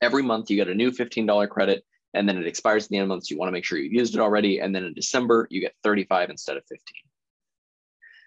every 0.00 0.22
month 0.22 0.50
you 0.50 0.56
get 0.56 0.68
a 0.68 0.74
new 0.74 0.90
fifteen 0.90 1.26
dollar 1.26 1.46
credit 1.46 1.84
and 2.14 2.28
then 2.28 2.36
it 2.36 2.46
expires 2.46 2.84
at 2.84 2.90
the 2.90 2.96
end 2.96 3.04
of 3.04 3.08
the 3.08 3.14
month. 3.14 3.26
So 3.26 3.34
you 3.34 3.38
want 3.38 3.48
to 3.48 3.52
make 3.52 3.64
sure 3.64 3.78
you've 3.78 3.92
used 3.92 4.14
it 4.14 4.20
already. 4.20 4.60
And 4.60 4.74
then 4.74 4.84
in 4.84 4.94
December, 4.94 5.46
you 5.50 5.60
get 5.60 5.74
35 5.82 6.30
instead 6.30 6.56
of 6.56 6.64
15. 6.64 6.80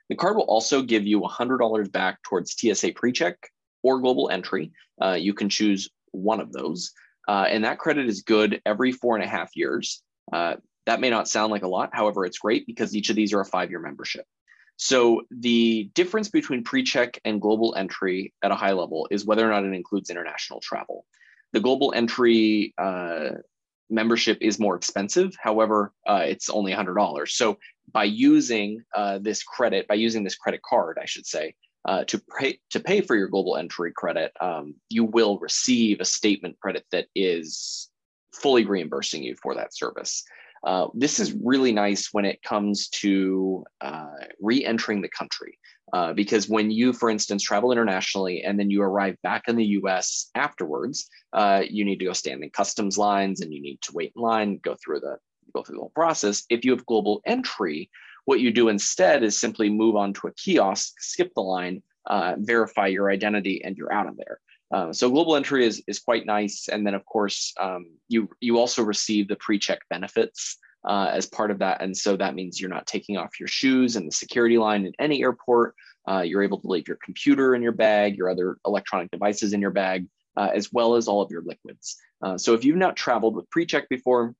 The 0.09 0.15
card 0.15 0.37
will 0.37 0.43
also 0.43 0.81
give 0.81 1.05
you 1.05 1.21
$100 1.21 1.91
back 1.91 2.21
towards 2.23 2.51
TSA 2.53 2.91
PreCheck 2.93 3.35
or 3.83 3.99
Global 3.99 4.29
Entry. 4.29 4.71
Uh, 5.01 5.13
you 5.13 5.33
can 5.33 5.49
choose 5.49 5.89
one 6.11 6.39
of 6.39 6.51
those. 6.51 6.91
Uh, 7.27 7.45
and 7.49 7.63
that 7.63 7.79
credit 7.79 8.07
is 8.07 8.21
good 8.21 8.61
every 8.65 8.91
four 8.91 9.15
and 9.15 9.23
a 9.23 9.27
half 9.27 9.55
years. 9.55 10.03
Uh, 10.31 10.55
that 10.85 10.99
may 10.99 11.09
not 11.09 11.27
sound 11.27 11.51
like 11.51 11.63
a 11.63 11.67
lot. 11.67 11.89
However, 11.93 12.25
it's 12.25 12.37
great 12.37 12.65
because 12.67 12.95
each 12.95 13.09
of 13.09 13.15
these 13.15 13.33
are 13.33 13.41
a 13.41 13.45
five 13.45 13.69
year 13.69 13.79
membership. 13.79 14.25
So 14.77 15.21
the 15.31 15.89
difference 15.93 16.29
between 16.29 16.63
pre-check 16.63 17.19
and 17.23 17.41
Global 17.41 17.75
Entry 17.75 18.33
at 18.43 18.51
a 18.51 18.55
high 18.55 18.73
level 18.73 19.07
is 19.09 19.25
whether 19.25 19.45
or 19.47 19.51
not 19.51 19.63
it 19.63 19.73
includes 19.73 20.09
international 20.09 20.59
travel. 20.59 21.05
The 21.53 21.61
Global 21.61 21.93
Entry 21.95 22.73
uh, 22.77 23.29
membership 23.89 24.37
is 24.41 24.59
more 24.59 24.75
expensive. 24.75 25.35
However, 25.39 25.93
uh, 26.05 26.23
it's 26.25 26.49
only 26.49 26.73
$100. 26.73 27.29
So 27.29 27.57
by 27.91 28.03
using 28.03 28.83
uh, 28.93 29.19
this 29.19 29.43
credit, 29.43 29.87
by 29.87 29.95
using 29.95 30.23
this 30.23 30.35
credit 30.35 30.61
card, 30.61 30.97
I 31.01 31.05
should 31.05 31.25
say, 31.25 31.55
uh, 31.85 32.03
to 32.05 32.21
pay 32.37 32.59
to 32.71 32.79
pay 32.79 33.01
for 33.01 33.15
your 33.15 33.27
global 33.27 33.57
entry 33.57 33.91
credit, 33.95 34.31
um, 34.41 34.73
you 34.89 35.03
will 35.05 35.37
receive 35.37 35.99
a 35.99 36.05
statement 36.05 36.59
credit 36.59 36.83
that 36.91 37.05
is 37.15 37.89
fully 38.33 38.65
reimbursing 38.65 39.23
you 39.23 39.35
for 39.35 39.53
that 39.55 39.73
service. 39.75 40.23
Uh, 40.65 40.87
this 40.95 41.19
is 41.19 41.33
really 41.33 41.71
nice 41.71 42.09
when 42.11 42.25
it 42.25 42.41
comes 42.41 42.89
to 42.89 43.63
uh, 43.81 44.07
re-entering 44.41 45.01
the 45.01 45.09
country. 45.09 45.59
Uh, 45.93 46.11
because 46.11 46.49
when 46.49 46.71
you, 46.71 46.91
for 46.91 47.11
instance, 47.11 47.43
travel 47.43 47.71
internationally 47.71 48.43
and 48.43 48.59
then 48.59 48.71
you 48.71 48.81
arrive 48.81 49.15
back 49.21 49.43
in 49.47 49.55
the 49.55 49.65
US 49.65 50.31
afterwards, 50.33 51.07
uh, 51.33 51.61
you 51.69 51.85
need 51.85 51.99
to 51.99 52.05
go 52.05 52.13
stand 52.13 52.43
in 52.43 52.49
customs 52.49 52.97
lines 52.97 53.41
and 53.41 53.53
you 53.53 53.61
need 53.61 53.79
to 53.81 53.93
wait 53.93 54.11
in 54.15 54.21
line, 54.21 54.59
go 54.63 54.75
through 54.83 55.01
the 55.01 55.17
go 55.53 55.61
through 55.61 55.75
the 55.75 55.81
whole 55.81 55.91
process. 55.91 56.43
If 56.49 56.65
you 56.65 56.71
have 56.71 56.85
global 56.87 57.21
entry, 57.25 57.91
what 58.25 58.39
you 58.39 58.51
do 58.51 58.69
instead 58.69 59.23
is 59.23 59.39
simply 59.39 59.69
move 59.69 59.95
on 59.95 60.13
to 60.13 60.27
a 60.27 60.33
kiosk, 60.33 60.95
skip 60.99 61.31
the 61.35 61.41
line, 61.41 61.83
uh, 62.07 62.35
verify 62.39 62.87
your 62.87 63.11
identity, 63.11 63.63
and 63.63 63.77
you're 63.77 63.93
out 63.93 64.07
of 64.07 64.17
there. 64.17 64.39
Uh, 64.71 64.91
so 64.91 65.09
global 65.09 65.35
entry 65.35 65.65
is, 65.65 65.83
is 65.87 65.99
quite 65.99 66.25
nice. 66.25 66.67
And 66.67 66.85
then 66.85 66.95
of 66.95 67.05
course, 67.05 67.53
um, 67.59 67.85
you, 68.07 68.29
you 68.39 68.57
also 68.57 68.83
receive 68.83 69.27
the 69.27 69.35
pre-check 69.35 69.79
benefits 69.89 70.57
uh, 70.87 71.09
as 71.11 71.25
part 71.25 71.51
of 71.51 71.59
that. 71.59 71.81
And 71.81 71.95
so 71.95 72.15
that 72.17 72.35
means 72.35 72.59
you're 72.59 72.69
not 72.69 72.87
taking 72.87 73.17
off 73.17 73.39
your 73.39 73.47
shoes 73.47 73.95
in 73.95 74.05
the 74.05 74.11
security 74.11 74.57
line 74.57 74.85
in 74.85 74.93
any 74.99 75.21
airport. 75.23 75.75
Uh, 76.07 76.21
you're 76.21 76.43
able 76.43 76.59
to 76.61 76.67
leave 76.67 76.87
your 76.87 76.99
computer 77.03 77.55
in 77.55 77.61
your 77.61 77.71
bag, 77.71 78.15
your 78.15 78.29
other 78.29 78.57
electronic 78.65 79.09
devices 79.11 79.53
in 79.53 79.61
your 79.61 79.71
bag, 79.71 80.07
uh, 80.37 80.49
as 80.53 80.71
well 80.71 80.95
as 80.95 81.07
all 81.07 81.21
of 81.21 81.31
your 81.31 81.41
liquids. 81.41 81.97
Uh, 82.21 82.37
so 82.37 82.53
if 82.53 82.63
you've 82.63 82.75
not 82.77 82.95
traveled 82.95 83.35
with 83.35 83.49
pre-check 83.49 83.89
before, 83.89 84.35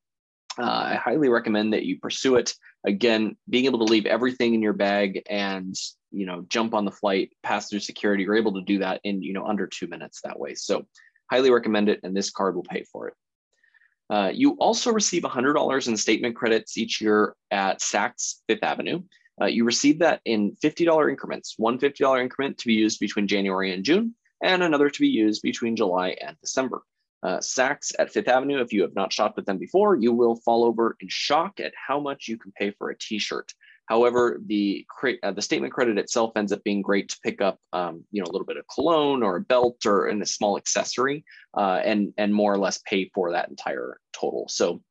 uh, 0.57 0.63
I 0.63 0.95
highly 0.95 1.29
recommend 1.29 1.73
that 1.73 1.83
you 1.83 1.99
pursue 1.99 2.35
it. 2.35 2.53
Again, 2.85 3.35
being 3.49 3.65
able 3.65 3.79
to 3.79 3.91
leave 3.91 4.05
everything 4.05 4.53
in 4.53 4.61
your 4.61 4.73
bag 4.73 5.23
and 5.29 5.75
you 6.15 6.25
know 6.25 6.45
jump 6.49 6.73
on 6.73 6.85
the 6.85 6.91
flight, 6.91 7.31
pass 7.43 7.69
through 7.69 7.79
security, 7.79 8.23
you're 8.23 8.35
able 8.35 8.53
to 8.53 8.61
do 8.61 8.79
that 8.79 9.01
in 9.03 9.21
you 9.21 9.33
know 9.33 9.45
under 9.45 9.67
two 9.67 9.87
minutes 9.87 10.21
that 10.21 10.39
way. 10.39 10.55
So 10.55 10.85
highly 11.31 11.51
recommend 11.51 11.89
it, 11.89 11.99
and 12.03 12.15
this 12.15 12.31
card 12.31 12.55
will 12.55 12.63
pay 12.63 12.83
for 12.83 13.09
it. 13.09 13.13
Uh, 14.09 14.29
you 14.31 14.51
also 14.53 14.91
receive 14.91 15.23
$100 15.23 15.87
in 15.87 15.97
statement 15.97 16.35
credits 16.35 16.77
each 16.77 17.01
year 17.01 17.35
at 17.49 17.79
Saks 17.79 18.35
Fifth 18.47 18.63
Avenue. 18.63 19.01
Uh, 19.41 19.45
you 19.45 19.65
receive 19.65 19.99
that 19.99 20.21
in 20.25 20.55
$50 20.63 21.09
increments, 21.09 21.55
one 21.57 21.79
$50 21.79 22.21
increment 22.21 22.57
to 22.59 22.67
be 22.67 22.75
used 22.75 22.99
between 22.99 23.27
January 23.27 23.73
and 23.73 23.83
June, 23.83 24.15
and 24.43 24.63
another 24.63 24.89
to 24.89 24.99
be 24.99 25.07
used 25.07 25.41
between 25.41 25.75
July 25.75 26.15
and 26.21 26.37
December. 26.39 26.83
Uh, 27.23 27.37
Saks 27.39 27.91
at 27.97 28.11
Fifth 28.11 28.27
Avenue, 28.27 28.61
if 28.61 28.71
you 28.71 28.83
have 28.83 28.95
not 28.95 29.11
shopped 29.11 29.35
with 29.35 29.47
them 29.47 29.57
before, 29.57 29.95
you 29.95 30.13
will 30.13 30.35
fall 30.35 30.63
over 30.63 30.95
in 30.99 31.07
shock 31.09 31.59
at 31.59 31.73
how 31.75 31.99
much 31.99 32.27
you 32.27 32.37
can 32.37 32.51
pay 32.51 32.71
for 32.71 32.91
a 32.91 32.97
t-shirt. 32.97 33.51
However, 33.87 34.39
the 34.45 34.85
uh, 35.23 35.31
the 35.31 35.41
statement 35.41 35.73
credit 35.73 35.97
itself 35.97 36.31
ends 36.35 36.51
up 36.51 36.63
being 36.63 36.81
great 36.81 37.09
to 37.09 37.19
pick 37.23 37.41
up, 37.41 37.59
um, 37.71 38.03
you 38.11 38.21
know, 38.21 38.27
a 38.27 38.31
little 38.31 38.45
bit 38.45 38.57
of 38.57 38.65
cologne 38.73 39.21
or 39.21 39.35
a 39.35 39.41
belt 39.41 39.85
or 39.85 40.07
in 40.07 40.21
a 40.21 40.25
small 40.25 40.57
accessory, 40.57 41.23
uh, 41.55 41.81
and 41.83 42.13
and 42.17 42.33
more 42.33 42.53
or 42.53 42.57
less 42.57 42.81
pay 42.85 43.09
for 43.13 43.31
that 43.31 43.49
entire 43.49 43.99
total. 44.11 44.47
So, 44.49 44.81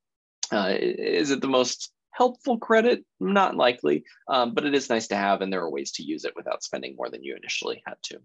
uh, 0.52 0.74
is 0.78 1.30
it 1.32 1.40
the 1.40 1.48
most 1.48 1.90
helpful 2.12 2.58
credit? 2.58 3.04
Not 3.18 3.56
likely, 3.56 4.04
um, 4.28 4.54
but 4.54 4.64
it 4.64 4.74
is 4.74 4.88
nice 4.88 5.08
to 5.08 5.16
have, 5.16 5.40
and 5.40 5.52
there 5.52 5.62
are 5.62 5.70
ways 5.70 5.90
to 5.92 6.04
use 6.04 6.24
it 6.24 6.36
without 6.36 6.62
spending 6.62 6.94
more 6.96 7.10
than 7.10 7.24
you 7.24 7.36
initially 7.36 7.82
had 7.86 7.96
to. 8.04 8.20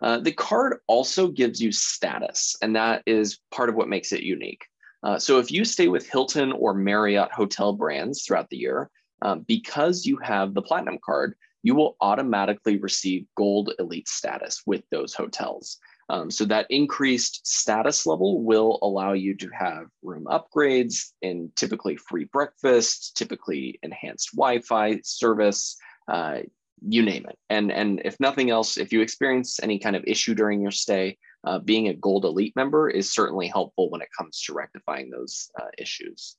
Uh, 0.00 0.18
the 0.18 0.32
card 0.32 0.78
also 0.86 1.28
gives 1.28 1.60
you 1.60 1.72
status, 1.72 2.56
and 2.62 2.76
that 2.76 3.02
is 3.06 3.40
part 3.50 3.68
of 3.68 3.74
what 3.74 3.88
makes 3.88 4.12
it 4.12 4.22
unique. 4.22 4.64
Uh, 5.02 5.18
so 5.18 5.38
if 5.38 5.50
you 5.50 5.64
stay 5.64 5.88
with 5.88 6.08
Hilton 6.08 6.52
or 6.52 6.74
Marriott 6.74 7.32
hotel 7.32 7.72
brands 7.72 8.22
throughout 8.22 8.48
the 8.50 8.56
year, 8.56 8.90
um, 9.24 9.44
because 9.48 10.06
you 10.06 10.16
have 10.18 10.54
the 10.54 10.62
platinum 10.62 10.98
card, 11.04 11.34
you 11.62 11.74
will 11.74 11.96
automatically 12.00 12.78
receive 12.78 13.26
gold 13.36 13.72
elite 13.78 14.06
status 14.06 14.62
with 14.66 14.82
those 14.90 15.14
hotels. 15.14 15.78
Um, 16.10 16.30
so 16.30 16.44
that 16.44 16.66
increased 16.68 17.46
status 17.46 18.04
level 18.04 18.42
will 18.42 18.78
allow 18.82 19.14
you 19.14 19.34
to 19.38 19.48
have 19.58 19.86
room 20.02 20.26
upgrades 20.26 21.12
and 21.22 21.54
typically 21.56 21.96
free 21.96 22.24
breakfast, 22.24 23.16
typically 23.16 23.78
enhanced 23.82 24.32
Wi-Fi 24.36 25.00
service, 25.02 25.78
uh, 26.06 26.40
you 26.86 27.02
name 27.02 27.24
it. 27.26 27.38
And, 27.48 27.72
and 27.72 28.02
if 28.04 28.20
nothing 28.20 28.50
else, 28.50 28.76
if 28.76 28.92
you 28.92 29.00
experience 29.00 29.58
any 29.62 29.78
kind 29.78 29.96
of 29.96 30.04
issue 30.06 30.34
during 30.34 30.60
your 30.60 30.70
stay, 30.70 31.16
uh, 31.44 31.58
being 31.58 31.88
a 31.88 31.94
Gold 31.94 32.26
Elite 32.26 32.54
member 32.56 32.90
is 32.90 33.10
certainly 33.10 33.48
helpful 33.48 33.88
when 33.88 34.02
it 34.02 34.08
comes 34.16 34.42
to 34.42 34.52
rectifying 34.52 35.08
those 35.08 35.50
uh, 35.58 35.68
issues. 35.78 36.36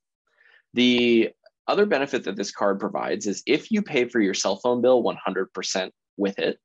The 0.75 1.31
other 1.67 1.85
benefit 1.85 2.23
that 2.25 2.35
this 2.35 2.51
card 2.51 2.79
provides 2.79 3.27
is 3.27 3.43
if 3.45 3.71
you 3.71 3.81
pay 3.81 4.05
for 4.05 4.19
your 4.19 4.33
cell 4.33 4.57
phone 4.57 4.81
bill 4.81 5.03
100% 5.03 5.91
with 6.17 6.39
it, 6.39 6.59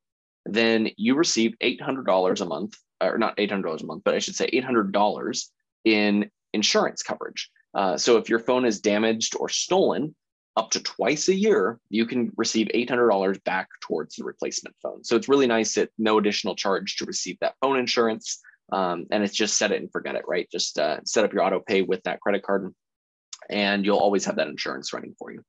then 0.47 0.91
you 0.97 1.15
receive 1.15 1.55
$800 1.63 2.41
a 2.41 2.45
month, 2.45 2.77
or 3.01 3.19
not 3.19 3.37
$800 3.37 3.83
a 3.83 3.87
month, 3.87 4.03
but 4.05 4.15
I 4.15 4.19
should 4.19 4.37
say 4.37 4.49
$800 4.51 5.47
in 5.85 6.31
insurance 6.53 7.03
coverage. 7.03 7.51
Uh, 7.75 7.97
so 7.97 8.17
if 8.17 8.29
your 8.29 8.39
phone 8.39 8.65
is 8.65 8.81
damaged 8.81 9.37
or 9.39 9.49
stolen, 9.49 10.15
up 10.57 10.71
to 10.73 10.81
twice 10.81 11.29
a 11.29 11.35
year, 11.35 11.79
you 11.91 12.05
can 12.05 12.33
receive 12.37 12.69
$800 12.75 13.43
back 13.45 13.69
towards 13.81 14.17
the 14.17 14.25
replacement 14.25 14.75
phone. 14.83 15.05
So 15.05 15.17
it's 15.17 15.29
really 15.29 15.47
nice 15.47 15.79
at 15.79 15.91
no 15.97 16.19
additional 16.19 16.57
charge 16.57 16.97
to 16.97 17.05
receive 17.05 17.39
that 17.41 17.55
phone 17.61 17.79
insurance. 17.79 18.41
Um, 18.73 19.07
and 19.11 19.23
it's 19.23 19.35
just 19.35 19.57
set 19.57 19.73
it 19.73 19.81
and 19.81 19.91
forget 19.91 20.17
it, 20.17 20.25
right? 20.29 20.49
Just 20.51 20.79
uh, 20.79 20.99
set 21.05 21.25
up 21.25 21.33
your 21.33 21.43
auto 21.43 21.61
pay 21.61 21.83
with 21.83 22.03
that 22.03 22.21
credit 22.21 22.43
card 22.43 22.75
and 23.51 23.85
you'll 23.85 23.99
always 23.99 24.25
have 24.25 24.37
that 24.37 24.49
insurance 24.49 24.93
running 24.93 25.15
for 25.19 25.31
you. 25.31 25.43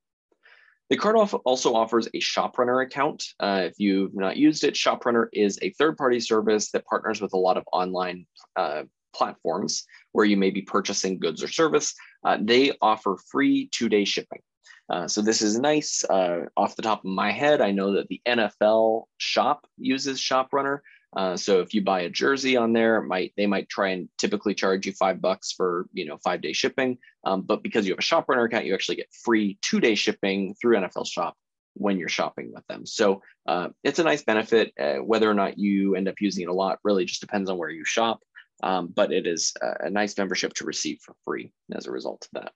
The 0.90 0.98
card 0.98 1.16
also 1.16 1.74
offers 1.74 2.08
a 2.08 2.20
ShopRunner 2.20 2.86
account. 2.86 3.24
Uh, 3.40 3.62
if 3.64 3.76
you've 3.78 4.14
not 4.14 4.36
used 4.36 4.66
it, 4.66 4.74
ShopRunner 4.74 5.28
is 5.32 5.58
a 5.62 5.72
third-party 5.72 6.20
service 6.20 6.70
that 6.72 6.86
partners 6.86 7.22
with 7.22 7.32
a 7.32 7.38
lot 7.38 7.56
of 7.56 7.64
online 7.72 8.26
uh, 8.58 8.84
platforms 9.14 9.86
where 10.12 10.26
you 10.26 10.36
may 10.36 10.50
be 10.50 10.62
purchasing 10.62 11.18
goods 11.18 11.42
or 11.42 11.48
service. 11.48 11.94
Uh, 12.26 12.38
they 12.42 12.74
offer 12.82 13.16
free 13.32 13.70
two-day 13.72 14.04
shipping. 14.04 14.42
Uh, 14.90 15.08
so 15.08 15.22
this 15.22 15.42
is 15.42 15.58
nice. 15.58 16.04
Uh, 16.10 16.42
off 16.58 16.76
the 16.76 16.82
top 16.82 17.00
of 17.00 17.10
my 17.10 17.32
head, 17.32 17.62
I 17.62 17.72
know 17.72 17.94
that 17.94 18.10
the 18.10 18.22
NFL 18.28 19.04
shop 19.18 19.66
uses 19.78 20.20
ShopRunner. 20.20 20.80
Uh, 21.16 21.36
so 21.36 21.60
if 21.60 21.74
you 21.74 21.84
buy 21.84 22.02
a 22.02 22.10
jersey 22.10 22.56
on 22.56 22.74
there, 22.74 23.02
might 23.02 23.34
they 23.36 23.48
might 23.48 23.68
try 23.70 23.90
and 23.90 24.08
typically 24.18 24.54
charge 24.54 24.86
you 24.86 24.94
five 24.94 25.22
bucks 25.22 25.52
for 25.52 25.88
you 25.94 26.06
know 26.06 26.18
five 26.24 26.42
day 26.42 26.54
shipping. 26.54 26.98
Um, 27.26 27.42
but 27.42 27.64
because 27.64 27.86
you 27.86 27.94
have 27.94 28.00
a 28.00 28.04
shop 28.04 28.30
runner 28.30 28.46
account, 28.46 28.66
you 28.66 28.74
actually 28.74 28.96
get 28.96 29.14
free 29.24 29.58
two 29.62 29.80
day 29.80 29.96
shipping 29.96 30.56
through 30.60 30.78
NFL 30.78 31.08
Shop 31.08 31.36
when 31.74 31.98
you're 31.98 32.10
shopping 32.10 32.52
with 32.54 32.66
them. 32.68 32.86
So 32.86 33.22
uh, 33.48 33.70
it's 33.84 34.00
a 34.00 34.04
nice 34.04 34.24
benefit. 34.24 34.74
Uh, 34.80 34.96
whether 34.98 35.30
or 35.30 35.34
not 35.34 35.58
you 35.58 35.96
end 35.96 36.08
up 36.08 36.16
using 36.20 36.44
it 36.44 36.50
a 36.50 36.54
lot 36.54 36.80
really 36.84 37.06
just 37.06 37.22
depends 37.22 37.50
on 37.50 37.58
where 37.58 37.70
you 37.70 37.86
shop. 37.86 38.20
Um, 38.64 38.88
but 38.94 39.12
it 39.12 39.26
is 39.26 39.54
a, 39.62 39.88
a 39.88 39.90
nice 39.90 40.18
membership 40.18 40.54
to 40.56 40.66
receive 40.66 41.00
for 41.02 41.16
free 41.26 41.52
as 41.74 41.88
a 41.88 41.92
result 41.92 42.28
of 42.32 42.42
that. 42.42 42.54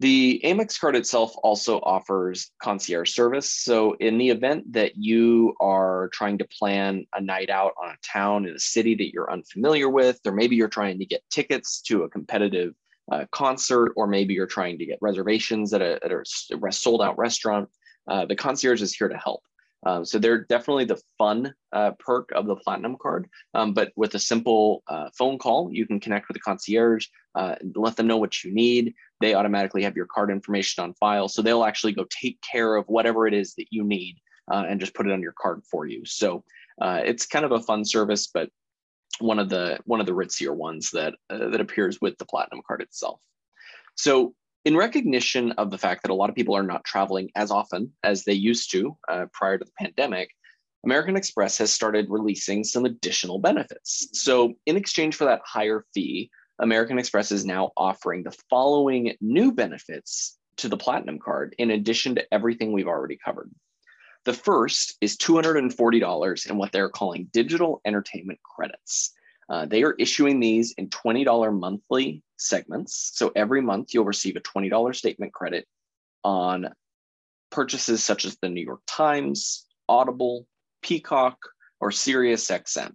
The 0.00 0.40
Amex 0.44 0.78
card 0.78 0.94
itself 0.94 1.34
also 1.42 1.80
offers 1.80 2.52
concierge 2.62 3.10
service. 3.10 3.50
So, 3.50 3.94
in 3.94 4.16
the 4.16 4.30
event 4.30 4.72
that 4.72 4.96
you 4.96 5.54
are 5.60 6.08
trying 6.12 6.38
to 6.38 6.46
plan 6.46 7.04
a 7.14 7.20
night 7.20 7.50
out 7.50 7.72
on 7.82 7.90
a 7.90 7.96
town 8.06 8.46
in 8.46 8.54
a 8.54 8.60
city 8.60 8.94
that 8.94 9.12
you're 9.12 9.30
unfamiliar 9.30 9.88
with, 9.88 10.20
or 10.24 10.32
maybe 10.32 10.54
you're 10.54 10.68
trying 10.68 11.00
to 11.00 11.04
get 11.04 11.28
tickets 11.30 11.80
to 11.82 12.04
a 12.04 12.08
competitive 12.08 12.74
uh, 13.10 13.24
concert, 13.32 13.92
or 13.96 14.06
maybe 14.06 14.34
you're 14.34 14.46
trying 14.46 14.78
to 14.78 14.86
get 14.86 14.98
reservations 15.00 15.72
at 15.72 15.82
a, 15.82 15.98
at 16.04 16.12
a 16.12 16.22
sold 16.70 17.02
out 17.02 17.18
restaurant, 17.18 17.68
uh, 18.08 18.24
the 18.24 18.36
concierge 18.36 18.82
is 18.82 18.94
here 18.94 19.08
to 19.08 19.16
help. 19.16 19.42
Um, 19.86 20.04
so 20.04 20.18
they're 20.18 20.44
definitely 20.44 20.86
the 20.86 21.00
fun 21.18 21.54
uh, 21.72 21.92
perk 21.98 22.30
of 22.34 22.46
the 22.46 22.56
platinum 22.56 22.96
card. 23.00 23.28
Um, 23.54 23.74
but 23.74 23.92
with 23.96 24.14
a 24.14 24.18
simple 24.18 24.82
uh, 24.88 25.10
phone 25.16 25.38
call, 25.38 25.70
you 25.72 25.86
can 25.86 26.00
connect 26.00 26.28
with 26.28 26.34
the 26.34 26.40
concierge, 26.40 27.06
uh, 27.34 27.54
let 27.76 27.96
them 27.96 28.08
know 28.08 28.16
what 28.16 28.42
you 28.42 28.52
need. 28.52 28.94
They 29.20 29.34
automatically 29.34 29.84
have 29.84 29.96
your 29.96 30.06
card 30.06 30.30
information 30.30 30.82
on 30.82 30.94
file. 30.94 31.28
So 31.28 31.42
they'll 31.42 31.64
actually 31.64 31.92
go 31.92 32.06
take 32.10 32.40
care 32.40 32.74
of 32.74 32.86
whatever 32.88 33.26
it 33.26 33.34
is 33.34 33.54
that 33.54 33.66
you 33.70 33.84
need 33.84 34.18
uh, 34.50 34.64
and 34.68 34.80
just 34.80 34.94
put 34.94 35.06
it 35.06 35.12
on 35.12 35.22
your 35.22 35.34
card 35.40 35.62
for 35.70 35.86
you. 35.86 36.04
So 36.04 36.44
uh, 36.80 37.00
it's 37.04 37.26
kind 37.26 37.44
of 37.44 37.52
a 37.52 37.60
fun 37.60 37.84
service, 37.84 38.26
but 38.26 38.50
one 39.20 39.38
of 39.38 39.48
the 39.48 39.78
one 39.84 40.00
of 40.00 40.06
the 40.06 40.12
ritzier 40.12 40.54
ones 40.54 40.90
that 40.92 41.14
uh, 41.30 41.48
that 41.48 41.60
appears 41.60 42.00
with 42.00 42.16
the 42.18 42.24
platinum 42.24 42.62
card 42.66 42.82
itself. 42.82 43.20
So 43.96 44.34
in 44.64 44.76
recognition 44.76 45.52
of 45.52 45.70
the 45.70 45.78
fact 45.78 46.02
that 46.02 46.10
a 46.10 46.14
lot 46.14 46.30
of 46.30 46.36
people 46.36 46.56
are 46.56 46.62
not 46.62 46.84
traveling 46.84 47.30
as 47.34 47.50
often 47.50 47.92
as 48.02 48.24
they 48.24 48.32
used 48.32 48.70
to 48.72 48.96
uh, 49.08 49.26
prior 49.32 49.58
to 49.58 49.64
the 49.64 49.70
pandemic, 49.78 50.30
American 50.84 51.16
Express 51.16 51.58
has 51.58 51.72
started 51.72 52.06
releasing 52.08 52.64
some 52.64 52.84
additional 52.84 53.38
benefits. 53.38 54.08
So, 54.12 54.54
in 54.66 54.76
exchange 54.76 55.16
for 55.16 55.24
that 55.24 55.42
higher 55.44 55.84
fee, 55.94 56.30
American 56.60 56.98
Express 56.98 57.32
is 57.32 57.44
now 57.44 57.70
offering 57.76 58.22
the 58.22 58.36
following 58.50 59.14
new 59.20 59.52
benefits 59.52 60.38
to 60.58 60.68
the 60.68 60.76
Platinum 60.76 61.18
card, 61.18 61.54
in 61.58 61.70
addition 61.70 62.16
to 62.16 62.34
everything 62.34 62.72
we've 62.72 62.88
already 62.88 63.18
covered. 63.24 63.50
The 64.24 64.32
first 64.32 64.96
is 65.00 65.16
$240 65.16 66.50
in 66.50 66.56
what 66.56 66.72
they're 66.72 66.88
calling 66.88 67.28
digital 67.32 67.80
entertainment 67.84 68.40
credits. 68.42 69.12
Uh, 69.48 69.66
they 69.66 69.82
are 69.82 69.94
issuing 69.98 70.40
these 70.40 70.72
in 70.76 70.88
$20 70.88 71.58
monthly 71.58 72.22
segments. 72.36 73.12
So 73.14 73.32
every 73.34 73.62
month 73.62 73.94
you'll 73.94 74.04
receive 74.04 74.36
a 74.36 74.40
$20 74.40 74.94
statement 74.94 75.32
credit 75.32 75.66
on 76.22 76.68
purchases 77.50 78.04
such 78.04 78.24
as 78.24 78.36
the 78.42 78.48
New 78.48 78.64
York 78.64 78.82
Times, 78.86 79.66
Audible, 79.88 80.46
Peacock, 80.82 81.38
or 81.80 81.90
SiriusXM. 81.90 82.92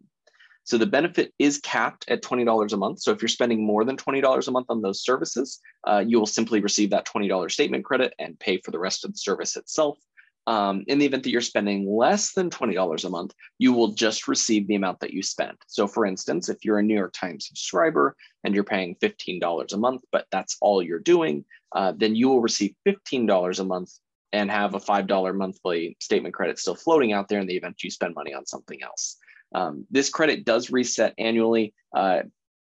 So 0.66 0.78
the 0.78 0.86
benefit 0.86 1.34
is 1.40 1.60
capped 1.60 2.06
at 2.08 2.24
$20 2.24 2.72
a 2.72 2.78
month. 2.78 3.02
So 3.02 3.12
if 3.12 3.22
you're 3.22 3.30
spending 3.30 3.66
more 3.66 3.84
than 3.84 3.98
$20 3.98 4.48
a 4.48 4.52
month 4.52 4.68
on 4.70 4.82
those 4.82 5.04
services, 5.04 5.60
uh, 5.86 6.04
you 6.06 6.20
will 6.20 6.26
simply 6.26 6.62
receive 6.62 6.92
that 6.92 7.06
$20 7.06 7.52
statement 7.52 7.84
credit 7.84 8.14
and 8.18 8.40
pay 8.40 8.60
for 8.60 8.72
the 8.72 8.80
rest 8.80 9.04
of 9.04 9.12
the 9.12 9.18
service 9.18 9.58
itself. 9.58 9.98
Um, 10.46 10.84
in 10.88 11.00
the 11.00 11.06
event 11.06 11.24
that 11.24 11.30
you're 11.30 11.42
spending 11.42 11.90
less 11.90 12.34
than 12.34 12.50
$20 12.50 13.06
a 13.06 13.10
month, 13.10 13.34
you 13.60 13.72
will 13.72 13.90
just 13.90 14.28
receive 14.28 14.68
the 14.68 14.76
amount 14.76 15.00
that 15.00 15.14
you 15.14 15.24
spent. 15.24 15.58
So, 15.68 15.88
for 15.88 16.06
instance, 16.06 16.50
if 16.50 16.66
you're 16.66 16.80
a 16.80 16.84
New 16.84 16.96
York 16.96 17.14
Times 17.14 17.48
subscriber 17.48 18.16
and 18.44 18.54
you're 18.54 18.66
paying 18.66 18.96
$15 18.96 19.74
a 19.74 19.78
month, 19.78 20.02
but 20.12 20.26
that's 20.32 20.58
all 20.60 20.84
you're 20.84 21.00
doing, 21.00 21.46
uh, 21.74 21.94
then 21.96 22.16
you 22.16 22.28
will 22.28 22.42
receive 22.42 22.76
$15 22.86 23.60
a 23.60 23.64
month 23.64 23.92
and 24.34 24.52
have 24.52 24.74
a 24.74 24.80
$5 24.80 25.36
monthly 25.36 25.96
statement 26.00 26.34
credit 26.34 26.60
still 26.60 26.76
floating 26.76 27.14
out 27.14 27.30
there 27.30 27.40
in 27.40 27.48
the 27.48 27.56
event 27.56 27.84
you 27.84 27.90
spend 27.90 28.16
money 28.16 28.34
on 28.34 28.46
something 28.46 28.82
else. 28.84 29.18
Um, 29.56 29.86
this 29.92 30.10
credit 30.10 30.44
does 30.44 30.72
reset 30.72 31.14
annually. 31.18 31.74
Uh, 31.96 32.24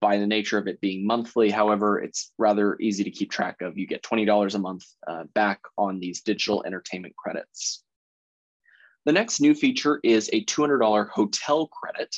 by 0.06 0.18
the 0.18 0.26
nature 0.26 0.56
of 0.56 0.68
it 0.68 0.80
being 0.80 1.04
monthly. 1.04 1.50
However, 1.50 1.98
it's 1.98 2.30
rather 2.38 2.76
easy 2.78 3.02
to 3.02 3.10
keep 3.10 3.28
track 3.28 3.60
of. 3.60 3.76
You 3.76 3.88
get 3.88 4.04
$20 4.04 4.54
a 4.54 4.58
month 4.60 4.84
uh, 5.04 5.24
back 5.34 5.58
on 5.76 5.98
these 5.98 6.20
digital 6.20 6.62
entertainment 6.64 7.16
credits. 7.16 7.82
The 9.04 9.10
next 9.10 9.40
new 9.40 9.52
feature 9.52 9.98
is 10.04 10.30
a 10.32 10.44
$200 10.44 11.08
hotel 11.08 11.66
credit 11.66 12.14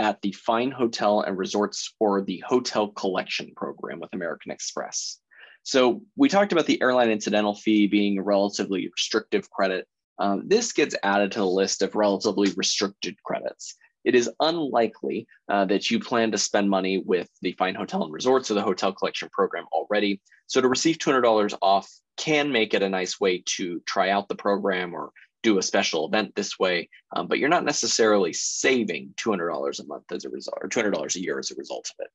at 0.00 0.20
the 0.22 0.32
Fine 0.32 0.72
Hotel 0.72 1.20
and 1.20 1.38
Resorts 1.38 1.94
or 2.00 2.20
the 2.20 2.42
Hotel 2.44 2.88
Collection 2.88 3.52
Program 3.54 4.00
with 4.00 4.12
American 4.12 4.50
Express. 4.50 5.20
So 5.62 6.02
we 6.16 6.28
talked 6.28 6.50
about 6.50 6.66
the 6.66 6.82
airline 6.82 7.12
incidental 7.12 7.54
fee 7.54 7.86
being 7.86 8.18
a 8.18 8.24
relatively 8.24 8.88
restrictive 8.88 9.48
credit. 9.50 9.86
Um, 10.18 10.48
this 10.48 10.72
gets 10.72 10.96
added 11.04 11.30
to 11.32 11.38
the 11.38 11.46
list 11.46 11.82
of 11.82 11.94
relatively 11.94 12.50
restricted 12.56 13.22
credits 13.22 13.76
it 14.04 14.14
is 14.14 14.30
unlikely 14.40 15.26
uh, 15.48 15.64
that 15.66 15.90
you 15.90 16.00
plan 16.00 16.32
to 16.32 16.38
spend 16.38 16.70
money 16.70 16.98
with 16.98 17.28
the 17.42 17.52
Fine 17.52 17.74
Hotel 17.74 18.02
and 18.02 18.12
Resorts 18.12 18.50
or 18.50 18.54
the 18.54 18.62
Hotel 18.62 18.92
Collection 18.92 19.28
Program 19.32 19.66
already. 19.72 20.20
So 20.46 20.60
to 20.60 20.68
receive 20.68 20.98
$200 20.98 21.56
off 21.62 21.90
can 22.16 22.52
make 22.52 22.74
it 22.74 22.82
a 22.82 22.88
nice 22.88 23.20
way 23.20 23.42
to 23.46 23.80
try 23.86 24.10
out 24.10 24.28
the 24.28 24.34
program 24.34 24.94
or 24.94 25.10
do 25.42 25.58
a 25.58 25.62
special 25.62 26.06
event 26.06 26.34
this 26.34 26.58
way, 26.58 26.88
um, 27.16 27.26
but 27.26 27.38
you're 27.38 27.48
not 27.48 27.64
necessarily 27.64 28.32
saving 28.32 29.14
$200 29.16 29.80
a 29.80 29.86
month 29.86 30.12
as 30.12 30.24
a 30.24 30.28
result, 30.28 30.58
or 30.60 30.68
$200 30.68 31.16
a 31.16 31.20
year 31.20 31.38
as 31.38 31.50
a 31.50 31.54
result 31.54 31.90
of 31.90 32.04
it. 32.04 32.10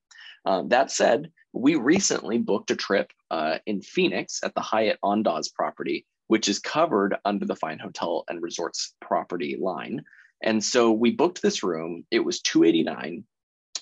Um, 0.45 0.69
that 0.69 0.91
said, 0.91 1.31
we 1.53 1.75
recently 1.75 2.37
booked 2.37 2.71
a 2.71 2.75
trip 2.75 3.11
uh, 3.31 3.57
in 3.65 3.81
Phoenix 3.81 4.41
at 4.43 4.53
the 4.53 4.61
Hyatt 4.61 4.99
Andaz 5.03 5.51
property, 5.53 6.05
which 6.27 6.47
is 6.47 6.59
covered 6.59 7.15
under 7.25 7.45
the 7.45 7.55
Fine 7.55 7.79
Hotel 7.79 8.23
and 8.27 8.41
Resorts 8.41 8.93
property 9.01 9.57
line. 9.59 10.03
And 10.41 10.63
so 10.63 10.91
we 10.91 11.11
booked 11.11 11.41
this 11.41 11.63
room. 11.63 12.05
It 12.11 12.19
was 12.19 12.41
289 12.41 13.25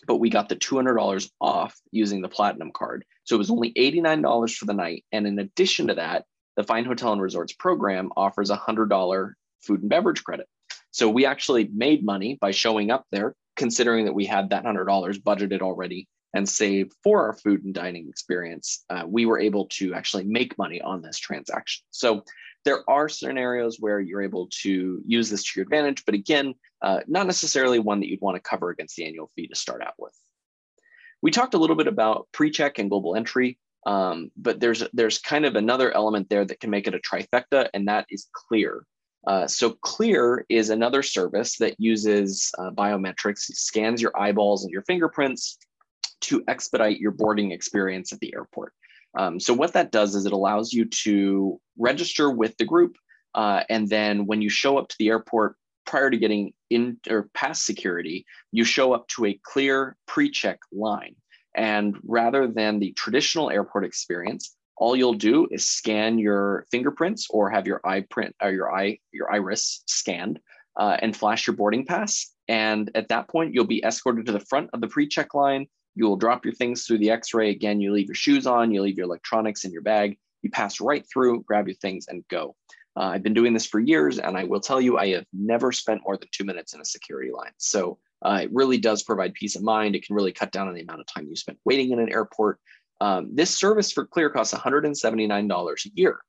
but 0.08 0.18
we 0.18 0.30
got 0.30 0.50
the 0.50 0.56
$200 0.56 1.32
off 1.40 1.80
using 1.92 2.22
the 2.22 2.30
platinum 2.30 2.72
card. 2.72 3.06
So 3.24 3.36
it 3.36 3.40
was 3.40 3.52
only 3.52 3.74
$89 3.74 4.56
for 4.56 4.66
the 4.66 4.74
night. 4.74 5.06
And 5.12 5.26
in 5.26 5.40
addition 5.40 5.88
to 5.88 5.96
that, 5.96 6.26
the 6.56 6.64
Fine 6.64 6.86
Hotel 6.86 7.14
and 7.14 7.22
Resorts 7.22 7.54
program 7.54 8.12
offers 8.16 8.50
a 8.50 8.58
$100 8.58 9.34
food 9.62 9.82
and 9.82 9.90
beverage 9.90 10.24
credit. 10.24 10.48
So 10.92 11.10
we 11.10 11.26
actually 11.26 11.70
made 11.74 12.06
money 12.06 12.38
by 12.40 12.52
showing 12.52 12.92
up 12.92 13.06
there, 13.12 13.36
considering 13.56 14.06
that 14.06 14.14
we 14.14 14.26
had 14.26 14.50
that 14.50 14.64
$100 14.64 14.86
budgeted 15.22 15.62
already 15.62 16.08
and 16.36 16.48
saved 16.48 16.94
for 17.04 17.24
our 17.24 17.34
food 17.34 17.64
and 17.64 17.74
dining 17.74 18.10
experience. 18.10 18.84
Uh, 18.90 19.04
we 19.08 19.26
were 19.26 19.40
able 19.40 19.68
to 19.68 19.94
actually 19.94 20.24
make 20.24 20.58
money 20.58 20.82
on 20.82 21.02
this 21.02 21.18
transaction. 21.18 21.84
So 21.92 22.24
There 22.66 22.90
are 22.90 23.10
scenarios 23.10 23.78
where 23.80 24.00
you're 24.00 24.22
able 24.22 24.48
to 24.62 25.02
use 25.06 25.30
this 25.30 25.44
to 25.44 25.60
your 25.60 25.64
advantage, 25.64 26.06
but 26.06 26.16
again, 26.16 26.56
uh, 26.82 27.02
not 27.08 27.28
necessarily 27.28 27.80
one 27.80 28.00
that 28.00 28.08
you'd 28.08 28.22
want 28.22 28.36
to 28.36 28.42
cover 28.42 28.70
against 28.70 28.96
the 28.96 29.06
annual 29.06 29.32
fee 29.36 29.48
to 29.48 29.56
start 29.56 29.82
out 29.82 29.96
with. 29.98 30.14
We 31.22 31.32
talked 31.32 31.54
a 31.54 31.58
little 31.58 31.76
bit 31.76 31.88
about 31.88 32.28
pre-check 32.32 32.80
and 32.80 32.90
global 32.90 33.16
entry, 33.16 33.58
um, 33.86 34.32
but 34.38 34.60
there's 34.60 34.84
there's 34.94 35.20
kind 35.20 35.46
of 35.46 35.56
another 35.56 35.92
element 35.94 36.30
there 36.30 36.46
that 36.46 36.60
can 36.60 36.70
make 36.70 36.88
it 36.88 36.96
a 36.96 37.00
trifecta, 37.00 37.70
and 37.74 37.88
that 37.88 38.06
is 38.10 38.28
Clear. 38.34 38.86
Uh, 39.26 39.48
so 39.48 39.72
Clear 39.82 40.46
is 40.50 40.70
another 40.70 41.02
service 41.02 41.58
that 41.58 41.80
uses 41.80 42.52
uh, 42.58 42.72
biometrics, 42.72 43.40
scans 43.40 44.02
your 44.02 44.18
eyeballs 44.20 44.64
and 44.64 44.72
your 44.72 44.84
fingerprints 44.84 45.58
to 46.22 46.44
expedite 46.48 47.00
your 47.00 47.12
boarding 47.12 47.52
experience 47.52 48.12
at 48.14 48.20
the 48.20 48.34
airport. 48.34 48.74
Um, 49.16 49.40
so 49.40 49.54
what 49.54 49.74
that 49.74 49.92
does 49.92 50.16
is 50.16 50.26
it 50.26 50.34
allows 50.34 50.74
you 50.74 50.86
to 50.86 51.60
register 51.78 52.32
with 52.32 52.58
the 52.58 52.66
group, 52.66 52.96
uh, 53.36 53.64
and 53.70 53.90
then 53.90 54.26
when 54.26 54.42
you 54.42 54.50
show 54.50 54.78
up 54.78 54.88
to 54.90 54.96
the 55.00 55.10
airport 55.10 55.56
prior 55.86 56.10
to 56.10 56.18
getting 56.18 56.54
in 56.70 56.98
or 57.10 57.30
past 57.34 57.66
security, 57.66 58.26
you 58.52 58.64
show 58.64 58.94
up 58.94 59.08
to 59.10 59.26
a 59.26 59.40
clear 59.44 59.96
pre-check 60.08 60.60
line. 60.72 61.16
And 61.56 61.98
rather 62.04 62.48
than 62.48 62.80
the 62.80 62.94
traditional 62.94 63.52
airport 63.52 63.86
experience, 63.86 64.56
all 64.78 64.96
you'll 64.96 65.14
do 65.14 65.48
is 65.52 65.68
scan 65.68 66.18
your 66.18 66.66
fingerprints 66.72 67.28
or 67.30 67.50
have 67.50 67.68
your 67.68 67.80
eye 67.86 68.06
print 68.10 68.36
or 68.42 68.52
your 68.52 68.74
eye 68.74 68.98
your 69.12 69.32
iris 69.32 69.84
scanned 69.86 70.40
uh, 70.78 70.98
and 71.00 71.16
flash 71.16 71.46
your 71.46 71.56
boarding 71.56 71.86
pass. 71.86 72.32
And 72.48 72.90
at 72.96 73.10
that 73.10 73.30
point, 73.30 73.54
you'll 73.54 73.66
be 73.66 73.84
escorted 73.84 74.26
to 74.26 74.32
the 74.32 74.40
front 74.40 74.72
of 74.74 74.82
the 74.82 74.88
pre-check 74.88 75.34
line. 75.34 75.68
You 75.96 76.06
will 76.06 76.18
drop 76.18 76.46
your 76.46 76.54
things 76.54 76.86
through 76.86 77.00
the 77.00 77.12
X-ray. 77.12 77.50
Again, 77.50 77.82
you 77.82 77.94
leave 77.94 78.08
your 78.08 78.16
shoes 78.16 78.48
on, 78.48 78.72
you 78.72 78.82
leave 78.82 78.98
your 78.98 79.06
electronics 79.06 79.66
in 79.66 79.72
your 79.72 79.82
bag. 79.82 80.18
You 80.42 80.50
pass 80.50 80.82
right 80.82 81.06
through, 81.12 81.44
grab 81.44 81.68
your 81.68 81.76
things, 81.76 82.08
and 82.08 82.28
go. 82.28 82.56
Uh, 82.96 83.06
I've 83.06 83.24
been 83.24 83.34
doing 83.34 83.54
this 83.54 83.66
for 83.66 83.80
years, 83.80 84.20
and 84.20 84.38
I 84.38 84.44
will 84.44 84.60
tell 84.60 84.82
you, 84.82 84.98
I 84.98 85.10
have 85.10 85.26
never 85.34 85.72
spent 85.72 86.02
more 86.04 86.18
than 86.18 86.28
two 86.32 86.44
minutes 86.44 86.74
in 86.74 86.82
a 86.82 86.86
security 86.86 87.32
line. 87.32 87.52
So 87.58 87.98
uh, 88.24 88.42
it 88.44 88.54
really 88.54 88.78
does 88.78 89.04
provide 89.04 89.34
peace 89.34 89.56
of 89.56 89.64
mind. 89.64 89.96
It 89.96 90.06
can 90.06 90.16
really 90.16 90.32
cut 90.32 90.52
down 90.52 90.68
on 90.68 90.74
the 90.74 90.82
amount 90.82 91.02
of 91.02 91.08
time 91.08 91.28
you 91.28 91.36
spend 91.36 91.58
waiting 91.66 91.92
in 91.92 92.00
an 92.00 92.12
airport. 92.12 92.60
Um, 93.02 93.30
this 93.34 93.58
service 93.58 93.92
for 93.92 94.06
Clear 94.06 94.30
costs 94.30 94.54
$179 94.54 95.86
a 95.86 95.90
year. 95.96 96.20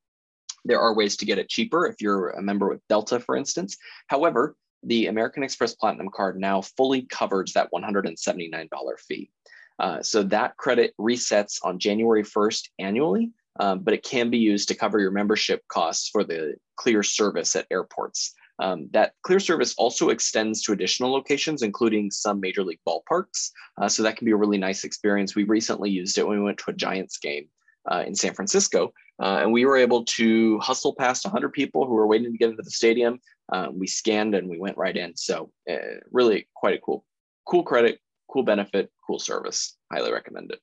There 0.65 0.81
are 0.81 0.95
ways 0.95 1.19
to 1.19 1.27
get 1.27 1.39
it 1.39 1.51
cheaper 1.51 1.87
if 1.87 2.01
you're 2.01 2.31
a 2.31 2.43
member 2.43 2.69
with 2.69 2.81
Delta, 2.89 3.21
for 3.21 3.37
instance. 3.37 3.77
However, 4.07 4.57
the 4.87 5.07
American 5.07 5.43
Express 5.43 5.75
Platinum 5.75 6.09
card 6.15 6.39
now 6.39 6.61
fully 6.61 7.03
covers 7.03 7.53
that 7.53 7.71
$179 7.73 8.69
fee. 9.01 9.31
Uh, 9.79 10.03
so 10.03 10.23
that 10.23 10.57
credit 10.57 10.95
resets 11.01 11.59
on 11.63 11.79
January 11.79 12.23
1st 12.23 12.69
annually, 12.79 13.33
um, 13.59 13.81
but 13.81 13.95
it 13.95 14.03
can 14.03 14.31
be 14.31 14.39
used 14.39 14.69
to 14.69 14.75
cover 14.75 15.01
your 15.01 15.11
membership 15.11 15.63
costs 15.69 16.09
for 16.09 16.25
the 16.25 16.55
Clear 16.77 17.03
service 17.03 17.55
at 17.55 17.67
airports. 17.71 18.35
Um, 18.61 18.89
that 18.93 19.13
Clear 19.23 19.41
service 19.41 19.75
also 19.79 20.11
extends 20.11 20.63
to 20.63 20.73
additional 20.73 21.13
locations, 21.13 21.63
including 21.63 22.11
some 22.11 22.41
major 22.41 22.63
league 22.63 22.81
ballparks. 22.87 23.51
Uh, 23.81 23.89
so 23.89 24.03
that 24.03 24.17
can 24.17 24.25
be 24.25 24.33
a 24.33 24.37
really 24.37 24.59
nice 24.59 24.85
experience. 24.85 25.35
We 25.35 25.45
recently 25.45 25.91
used 25.91 26.19
it 26.19 26.27
when 26.27 26.39
we 26.39 26.45
went 26.45 26.59
to 26.59 26.71
a 26.71 26.75
Giants 26.75 27.19
game 27.19 27.49
uh, 27.91 28.05
in 28.07 28.15
San 28.15 28.35
Francisco, 28.35 28.93
uh, 29.21 29.39
and 29.43 29.53
we 29.53 29.65
were 29.65 29.77
able 29.77 30.05
to 30.05 30.59
hustle 30.61 30.95
past 30.95 31.25
100 31.25 31.53
people 31.53 31.87
who 31.87 31.95
were 31.95 32.07
waiting 32.07 32.33
to 32.33 32.39
get 32.39 32.51
into 32.51 32.63
the 32.63 32.71
stadium. 32.71 33.19
Uh, 33.53 33.69
we 33.73 33.87
scanned 33.87 34.35
and 34.35 34.49
we 34.49 34.59
went 34.59 34.77
right 34.77 34.97
in. 34.97 35.17
So 35.17 35.51
uh, 35.71 36.01
really 36.11 36.49
quite 36.55 36.77
a 36.77 36.81
cool, 36.81 37.05
cool 37.47 37.63
credit, 37.63 38.01
cool 38.31 38.43
benefit, 38.43 38.91
cool 39.07 39.19
service. 39.19 39.77
Highly 39.93 40.13
recommend 40.13 40.51
it. 40.51 40.61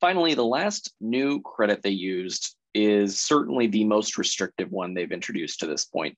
Finally, 0.00 0.34
the 0.34 0.44
last 0.44 0.92
new 1.00 1.40
credit 1.40 1.82
they 1.82 1.90
used 1.90 2.56
is 2.74 3.18
certainly 3.18 3.66
the 3.66 3.84
most 3.84 4.18
restrictive 4.18 4.70
one 4.70 4.92
they've 4.92 5.12
introduced 5.12 5.60
to 5.60 5.66
this 5.66 5.84
point. 5.84 6.16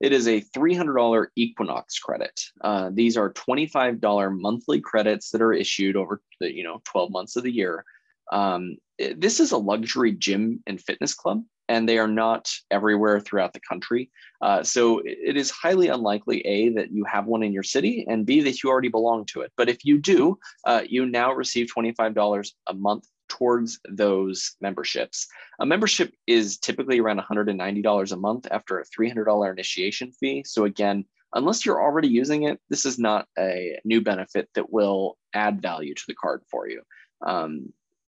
It 0.00 0.12
is 0.12 0.28
a 0.28 0.42
$300 0.56 1.26
Equinox 1.36 1.98
credit. 1.98 2.38
Uh, 2.62 2.90
these 2.92 3.16
are 3.16 3.32
$25 3.32 4.40
monthly 4.40 4.80
credits 4.80 5.30
that 5.30 5.42
are 5.42 5.52
issued 5.52 5.96
over 5.96 6.20
the 6.40 6.54
you 6.54 6.62
know 6.62 6.80
12 6.84 7.10
months 7.10 7.36
of 7.36 7.44
the 7.44 7.52
year. 7.52 7.84
Um, 8.30 8.76
this 9.16 9.40
is 9.40 9.52
a 9.52 9.58
luxury 9.58 10.12
gym 10.12 10.62
and 10.66 10.80
fitness 10.80 11.14
club, 11.14 11.42
and 11.68 11.88
they 11.88 11.98
are 11.98 12.08
not 12.08 12.50
everywhere 12.70 13.20
throughout 13.20 13.52
the 13.52 13.60
country. 13.60 14.10
Uh, 14.40 14.62
so 14.62 15.00
it 15.04 15.36
is 15.36 15.50
highly 15.50 15.88
unlikely 15.88 16.40
a 16.46 16.70
that 16.70 16.92
you 16.92 17.04
have 17.04 17.26
one 17.26 17.42
in 17.42 17.52
your 17.52 17.62
city, 17.62 18.04
and 18.08 18.26
b 18.26 18.40
that 18.42 18.62
you 18.62 18.70
already 18.70 18.88
belong 18.88 19.24
to 19.26 19.40
it. 19.40 19.52
But 19.56 19.68
if 19.68 19.84
you 19.84 19.98
do, 19.98 20.38
uh, 20.64 20.82
you 20.86 21.06
now 21.06 21.32
receive 21.32 21.68
$25 21.74 22.52
a 22.68 22.74
month 22.74 23.06
towards 23.28 23.80
those 23.88 24.56
memberships. 24.60 25.26
A 25.60 25.66
membership 25.66 26.14
is 26.26 26.58
typically 26.58 27.00
around 27.00 27.20
$190 27.20 28.12
a 28.12 28.16
month 28.16 28.46
after 28.50 28.78
a 28.78 28.84
$300 28.84 29.50
initiation 29.50 30.12
fee. 30.12 30.44
So 30.46 30.64
again, 30.64 31.04
unless 31.34 31.66
you're 31.66 31.82
already 31.82 32.08
using 32.08 32.44
it, 32.44 32.60
this 32.70 32.84
is 32.84 32.98
not 32.98 33.26
a 33.38 33.78
new 33.84 34.00
benefit 34.00 34.48
that 34.54 34.72
will 34.72 35.18
add 35.34 35.60
value 35.60 35.94
to 35.94 36.04
the 36.06 36.14
card 36.14 36.42
for 36.50 36.68
you. 36.68 36.82
Um, 37.24 37.72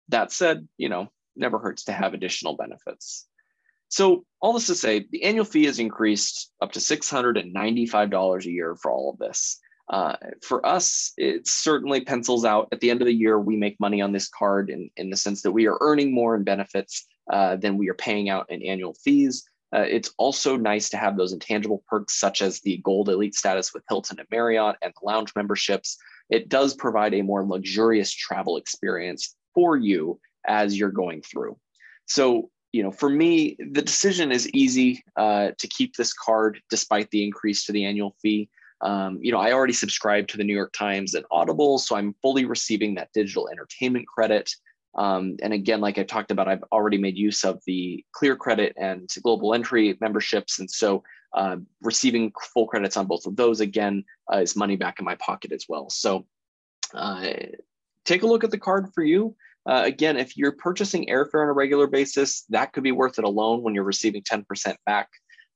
that 0.09 0.33
said, 0.33 0.67
you 0.79 0.89
know, 0.89 1.09
never 1.37 1.59
hurts 1.59 1.85
to 1.85 1.93
have 1.93 2.15
additional 2.15 2.57
benefits. 2.57 3.27
So 3.93 4.25
all 4.41 4.55
this 4.55 4.69
to 4.69 4.75
say, 4.75 5.07
the 5.13 5.23
annual 5.23 5.45
fee 5.45 5.67
has 5.67 5.79
increased 5.79 6.51
up 6.63 6.73
to 6.73 6.79
$695 6.79 8.47
a 8.47 8.51
year 8.51 8.75
for 8.75 8.91
all 8.91 9.11
of 9.11 9.19
this. 9.19 9.61
Uh, 9.91 10.17
for 10.41 10.65
us, 10.65 11.13
it 11.19 11.47
certainly 11.47 12.01
pencils 12.01 12.47
out. 12.47 12.69
At 12.73 12.81
the 12.81 12.91
end 12.91 13.03
of 13.03 13.07
the 13.07 13.13
year, 13.13 13.39
we 13.39 13.55
make 13.55 13.79
money 13.79 14.01
on 14.01 14.11
this 14.11 14.31
card 14.31 14.71
in, 14.71 14.89
in 14.97 15.11
the 15.11 15.17
sense 15.19 15.43
that 15.43 15.53
we 15.53 15.67
are 15.67 15.77
earning 15.83 16.15
more 16.15 16.35
in 16.35 16.43
benefits 16.43 17.07
uh, 17.31 17.57
than 17.57 17.77
we 17.77 17.91
are 17.91 17.95
paying 17.95 18.31
out 18.31 18.51
in 18.51 18.63
annual 18.63 18.95
fees. 18.95 19.45
Uh, 19.77 19.81
it's 19.81 20.15
also 20.17 20.57
nice 20.57 20.89
to 20.89 20.97
have 20.97 21.19
those 21.19 21.35
intangible 21.35 21.85
perks, 21.87 22.19
such 22.19 22.41
as 22.41 22.61
the 22.61 22.79
gold 22.79 23.11
elite 23.11 23.35
status 23.35 23.75
with 23.75 23.85
Hilton 23.91 24.19
and 24.19 24.29
Marriott 24.31 24.77
and 24.81 24.95
the 24.95 25.07
lounge 25.07 25.35
memberships. 25.37 25.99
It 26.31 26.49
does 26.49 26.75
provide 26.75 27.13
a 27.13 27.21
more 27.21 27.45
luxurious 27.45 28.11
travel 28.11 28.57
experience 28.57 29.37
for 29.55 29.77
you 29.77 30.19
as 30.47 30.79
you're 30.79 30.91
going 30.91 31.21
through. 31.21 31.59
So, 32.07 32.49
you 32.73 32.83
know, 32.83 32.91
for 32.91 33.11
me, 33.11 33.57
the 33.59 33.83
decision 33.83 34.33
is 34.33 34.49
easy 34.51 35.05
uh, 35.17 35.51
to 35.59 35.69
keep 35.69 35.95
this 35.95 36.13
card 36.13 36.61
despite 36.71 37.11
the 37.11 37.23
increase 37.23 37.65
to 37.67 37.73
the 37.73 37.85
annual 37.85 38.17
fee. 38.21 38.49
Um, 38.81 39.19
you 39.21 39.31
know, 39.31 39.39
I 39.39 39.53
already 39.53 39.75
subscribe 39.75 40.27
to 40.29 40.37
the 40.39 40.45
New 40.45 40.55
York 40.55 40.73
Times 40.73 41.15
and 41.15 41.25
Audible, 41.31 41.79
so 41.79 41.95
I'm 41.95 42.15
fully 42.23 42.47
receiving 42.47 42.95
that 42.95 43.13
digital 43.13 43.49
entertainment 43.49 44.07
credit. 44.09 44.51
Um, 44.95 45.37
and 45.43 45.53
again, 45.53 45.81
like 45.81 45.99
I 45.99 46.03
talked 46.03 46.31
about, 46.31 46.49
I've 46.49 46.65
already 46.73 46.99
made 46.99 47.17
use 47.17 47.45
of 47.45 47.61
the 47.67 48.05
Clear 48.13 48.37
Credit 48.37 48.73
and 48.77 49.09
Global 49.23 49.55
Entry 49.55 49.97
memberships, 50.01 50.59
and 50.59 50.71
so 50.71 51.05
uh, 51.35 51.57
receiving 51.83 52.33
full 52.53 52.67
credits 52.67 52.97
on 52.97 53.07
both 53.07 53.27
of 53.27 53.37
those 53.37 53.61
again 53.61 54.05
uh, 54.33 54.39
is 54.39 54.57
money 54.57 54.77
back 54.77 54.99
in 54.99 55.05
my 55.05 55.15
pocket 55.17 55.53
as 55.53 55.67
well. 55.69 55.89
So 55.89 56.27
uh, 56.95 57.29
take 58.05 58.23
a 58.23 58.27
look 58.27 58.45
at 58.45 58.51
the 58.51 58.59
card 58.59 58.93
for 58.95 59.03
you. 59.03 59.37
Uh, 59.69 59.83
again, 59.85 60.17
if 60.17 60.37
you're 60.37 60.53
purchasing 60.53 61.07
airfare 61.07 61.43
on 61.43 61.49
a 61.49 61.53
regular 61.53 61.87
basis, 61.87 62.45
that 62.49 62.73
could 62.73 62.83
be 62.83 62.93
worth 62.93 63.19
it 63.19 63.25
alone 63.25 63.63
when 63.63 63.75
you're 63.75 63.85
receiving 63.85 64.23
10% 64.23 64.75
back. 64.87 65.09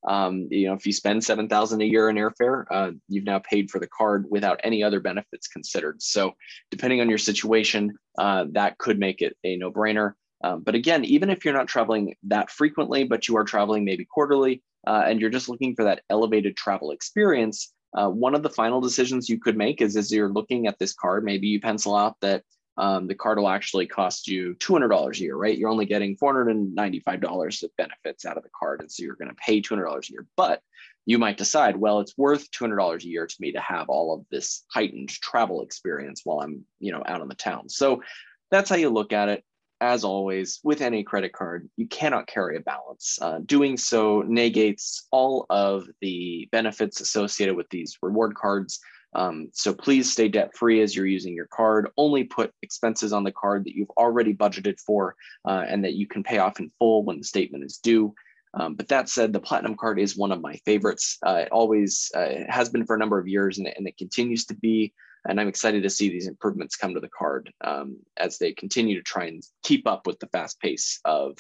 Um, 0.07 0.47
you 0.51 0.69
know, 0.69 0.75
if 0.75 0.87
you 0.87 0.93
spend 0.93 1.25
seven 1.25 1.49
thousand 1.49 1.81
a 1.81 1.85
year 1.85 2.09
in 2.09 2.17
airfare, 2.17 2.65
uh, 2.71 2.93
you've 3.09 3.25
now 3.25 3.41
paid 3.41 3.71
for 3.71 3.81
the 3.81 3.89
card 3.89 4.27
without 4.31 4.61
any 4.63 4.83
other 4.83 5.01
benefits 5.01 5.49
considered. 5.49 6.01
So, 6.01 6.35
depending 6.71 7.01
on 7.01 7.09
your 7.09 7.19
situation, 7.19 7.93
uh, 8.17 8.45
that 8.53 8.79
could 8.79 9.01
make 9.01 9.21
it 9.21 9.37
a 9.43 9.57
no-brainer. 9.57 10.13
Um, 10.45 10.63
but 10.63 10.77
again, 10.77 11.05
even 11.05 11.29
if 11.29 11.45
you're 11.45 11.55
not 11.55 11.67
traveling 11.67 12.15
that 12.25 12.51
frequently, 12.51 13.03
but 13.03 13.27
you 13.27 13.37
are 13.37 13.43
traveling 13.43 13.85
maybe 13.85 14.05
quarterly, 14.05 14.63
uh, 14.87 15.03
and 15.07 15.21
you're 15.21 15.31
just 15.31 15.49
looking 15.49 15.75
for 15.75 15.83
that 15.85 16.03
elevated 16.09 16.57
travel 16.57 16.93
experience, 16.93 17.73
uh, 17.97 18.09
one 18.09 18.35
of 18.35 18.43
the 18.43 18.51
final 18.51 18.81
decisions 18.81 19.29
you 19.29 19.41
could 19.41 19.57
make 19.57 19.81
is 19.81 19.97
as 19.97 20.13
you're 20.13 20.33
looking 20.33 20.67
at 20.67 20.79
this 20.79 20.93
card, 20.93 21.25
maybe 21.25 21.49
you 21.49 21.61
pencil 21.61 21.97
out 21.97 22.17
that 22.21 22.45
um, 22.79 23.07
the 23.07 23.15
card 23.15 23.39
will 23.39 23.49
actually 23.49 23.87
cost 23.87 24.29
you 24.29 24.55
$200 24.57 25.17
a 25.17 25.21
year, 25.21 25.37
right? 25.37 25.57
You're 25.57 25.71
only 25.71 25.87
getting 25.87 26.17
$495 26.17 27.63
of 27.63 27.77
benefits 27.77 28.27
out 28.27 28.37
of 28.37 28.43
the 28.43 28.51
card. 28.59 28.81
And 28.81 28.91
so 28.91 29.03
you're 29.03 29.17
going 29.17 29.31
to 29.31 29.37
pay 29.37 29.63
$200 29.63 30.09
a 30.09 30.13
year. 30.13 30.27
But 30.37 30.61
you 31.07 31.19
might 31.19 31.39
decide, 31.39 31.77
well, 31.77 32.01
it's 32.01 32.19
worth 32.19 32.51
$200 32.51 33.03
a 33.03 33.09
year 33.09 33.27
to 33.27 33.37
me 33.41 33.53
to 33.53 33.61
have 33.61 33.89
all 33.89 34.13
of 34.13 34.27
this 34.31 34.65
heightened 34.71 35.09
travel 35.09 35.63
experience 35.63 36.23
while 36.25 36.41
I'm, 36.41 36.65
you 36.81 36.93
know, 36.93 37.03
out 37.07 37.23
on 37.23 37.29
the 37.29 37.35
town. 37.35 37.69
So 37.69 38.03
that's 38.51 38.69
how 38.69 38.77
you 38.77 38.91
look 38.91 39.13
at 39.13 39.29
it. 39.29 39.45
As 39.81 40.05
always, 40.05 40.59
with 40.65 40.81
any 40.81 41.03
credit 41.03 41.35
card, 41.35 41.69
you 41.77 41.87
cannot 41.87 42.27
carry 42.27 42.57
a 42.57 42.61
balance. 42.61 43.19
Uh, 43.21 43.41
doing 43.45 43.77
so 43.77 44.23
negates 44.23 45.07
all 45.11 45.45
of 45.51 45.87
the 46.01 46.49
benefits 46.51 47.01
associated 47.03 47.57
with 47.57 47.69
these 47.69 47.99
reward 48.01 48.35
cards 48.35 48.81
um, 49.17 49.49
so 49.53 49.73
please 49.73 50.13
stay 50.13 50.29
debt 50.29 50.55
free 50.55 50.83
as 50.83 50.95
you're 50.95 51.07
using 51.07 51.35
your 51.35 51.47
card. 51.47 51.89
Only 51.97 52.25
put 52.25 52.53
expenses 52.63 53.15
on 53.15 53.25
the 53.25 53.33
card 53.33 53.65
that 53.65 53.75
you've 53.75 53.91
already 53.91 54.35
budgeted 54.35 54.79
for 54.79 55.17
uh, 55.47 55.65
and 55.67 55.83
that 55.85 55.95
you 55.95 56.07
can 56.07 56.23
pay 56.23 56.39
off 56.39 56.61
in 56.61 56.71
full 56.79 57.03
when 57.03 57.19
the 57.19 57.25
statement 57.25 57.65
is 57.65 57.79
due. 57.79 58.15
Um, 58.53 58.75
but 58.75 58.89
that 58.89 59.09
said, 59.09 59.33
the 59.33 59.41
Platinum 59.41 59.75
card 59.75 59.99
is 59.99 60.17
one 60.17 60.33
of 60.33 60.43
my 60.43 60.57
favorites. 60.67 61.19
Uh, 61.27 61.43
it 61.45 61.49
always 61.51 62.11
uh, 62.15 62.45
has 62.49 62.69
been 62.69 62.85
for 62.85 62.95
a 62.95 62.99
number 62.99 63.19
of 63.19 63.27
years 63.27 63.59
and, 63.59 63.67
and, 63.67 63.89
it 63.89 63.99
continues 63.99 64.47
to 64.47 64.55
be. 64.55 64.93
And 65.29 65.41
I'm 65.41 65.49
excited 65.49 65.83
to 65.83 65.91
see 65.91 66.09
these 66.09 66.29
improvements 66.29 66.77
come 66.77 66.95
to 66.95 67.01
the 67.01 67.09
card 67.09 67.53
um, 67.63 67.99
as 68.17 68.39
they 68.39 68.53
continue 68.53 68.97
to 68.97 69.03
try 69.03 69.25
and 69.27 69.43
keep 69.63 69.87
up 69.87 70.07
with 70.07 70.19
the 70.21 70.29
fast 70.29 70.61
pace 70.61 71.01
of 71.05 71.37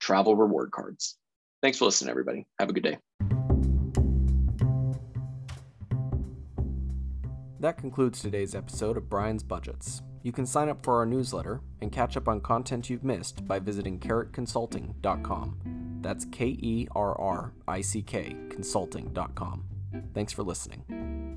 travel 0.00 0.36
reward 0.36 0.70
cards. 0.72 1.16
Thanks 1.62 1.78
for 1.78 1.84
listening, 1.84 2.10
everybody. 2.10 2.46
Have 2.58 2.70
a 2.70 2.72
good 2.72 2.82
day. 2.82 3.39
That 7.60 7.76
concludes 7.76 8.20
today's 8.22 8.54
episode 8.54 8.96
of 8.96 9.10
Brian's 9.10 9.42
Budgets. 9.42 10.00
You 10.22 10.32
can 10.32 10.46
sign 10.46 10.70
up 10.70 10.82
for 10.82 10.96
our 10.96 11.04
newsletter 11.04 11.60
and 11.82 11.92
catch 11.92 12.16
up 12.16 12.26
on 12.26 12.40
content 12.40 12.88
you've 12.88 13.04
missed 13.04 13.46
by 13.46 13.58
visiting 13.58 14.00
kerrickconsulting.com. 14.00 15.98
That's 16.00 16.24
K 16.24 16.46
E 16.46 16.88
R 16.96 17.20
R 17.20 17.52
I 17.68 17.82
C 17.82 18.00
K 18.00 18.34
consulting.com. 18.48 19.64
Thanks 20.14 20.32
for 20.32 20.42
listening. 20.42 21.29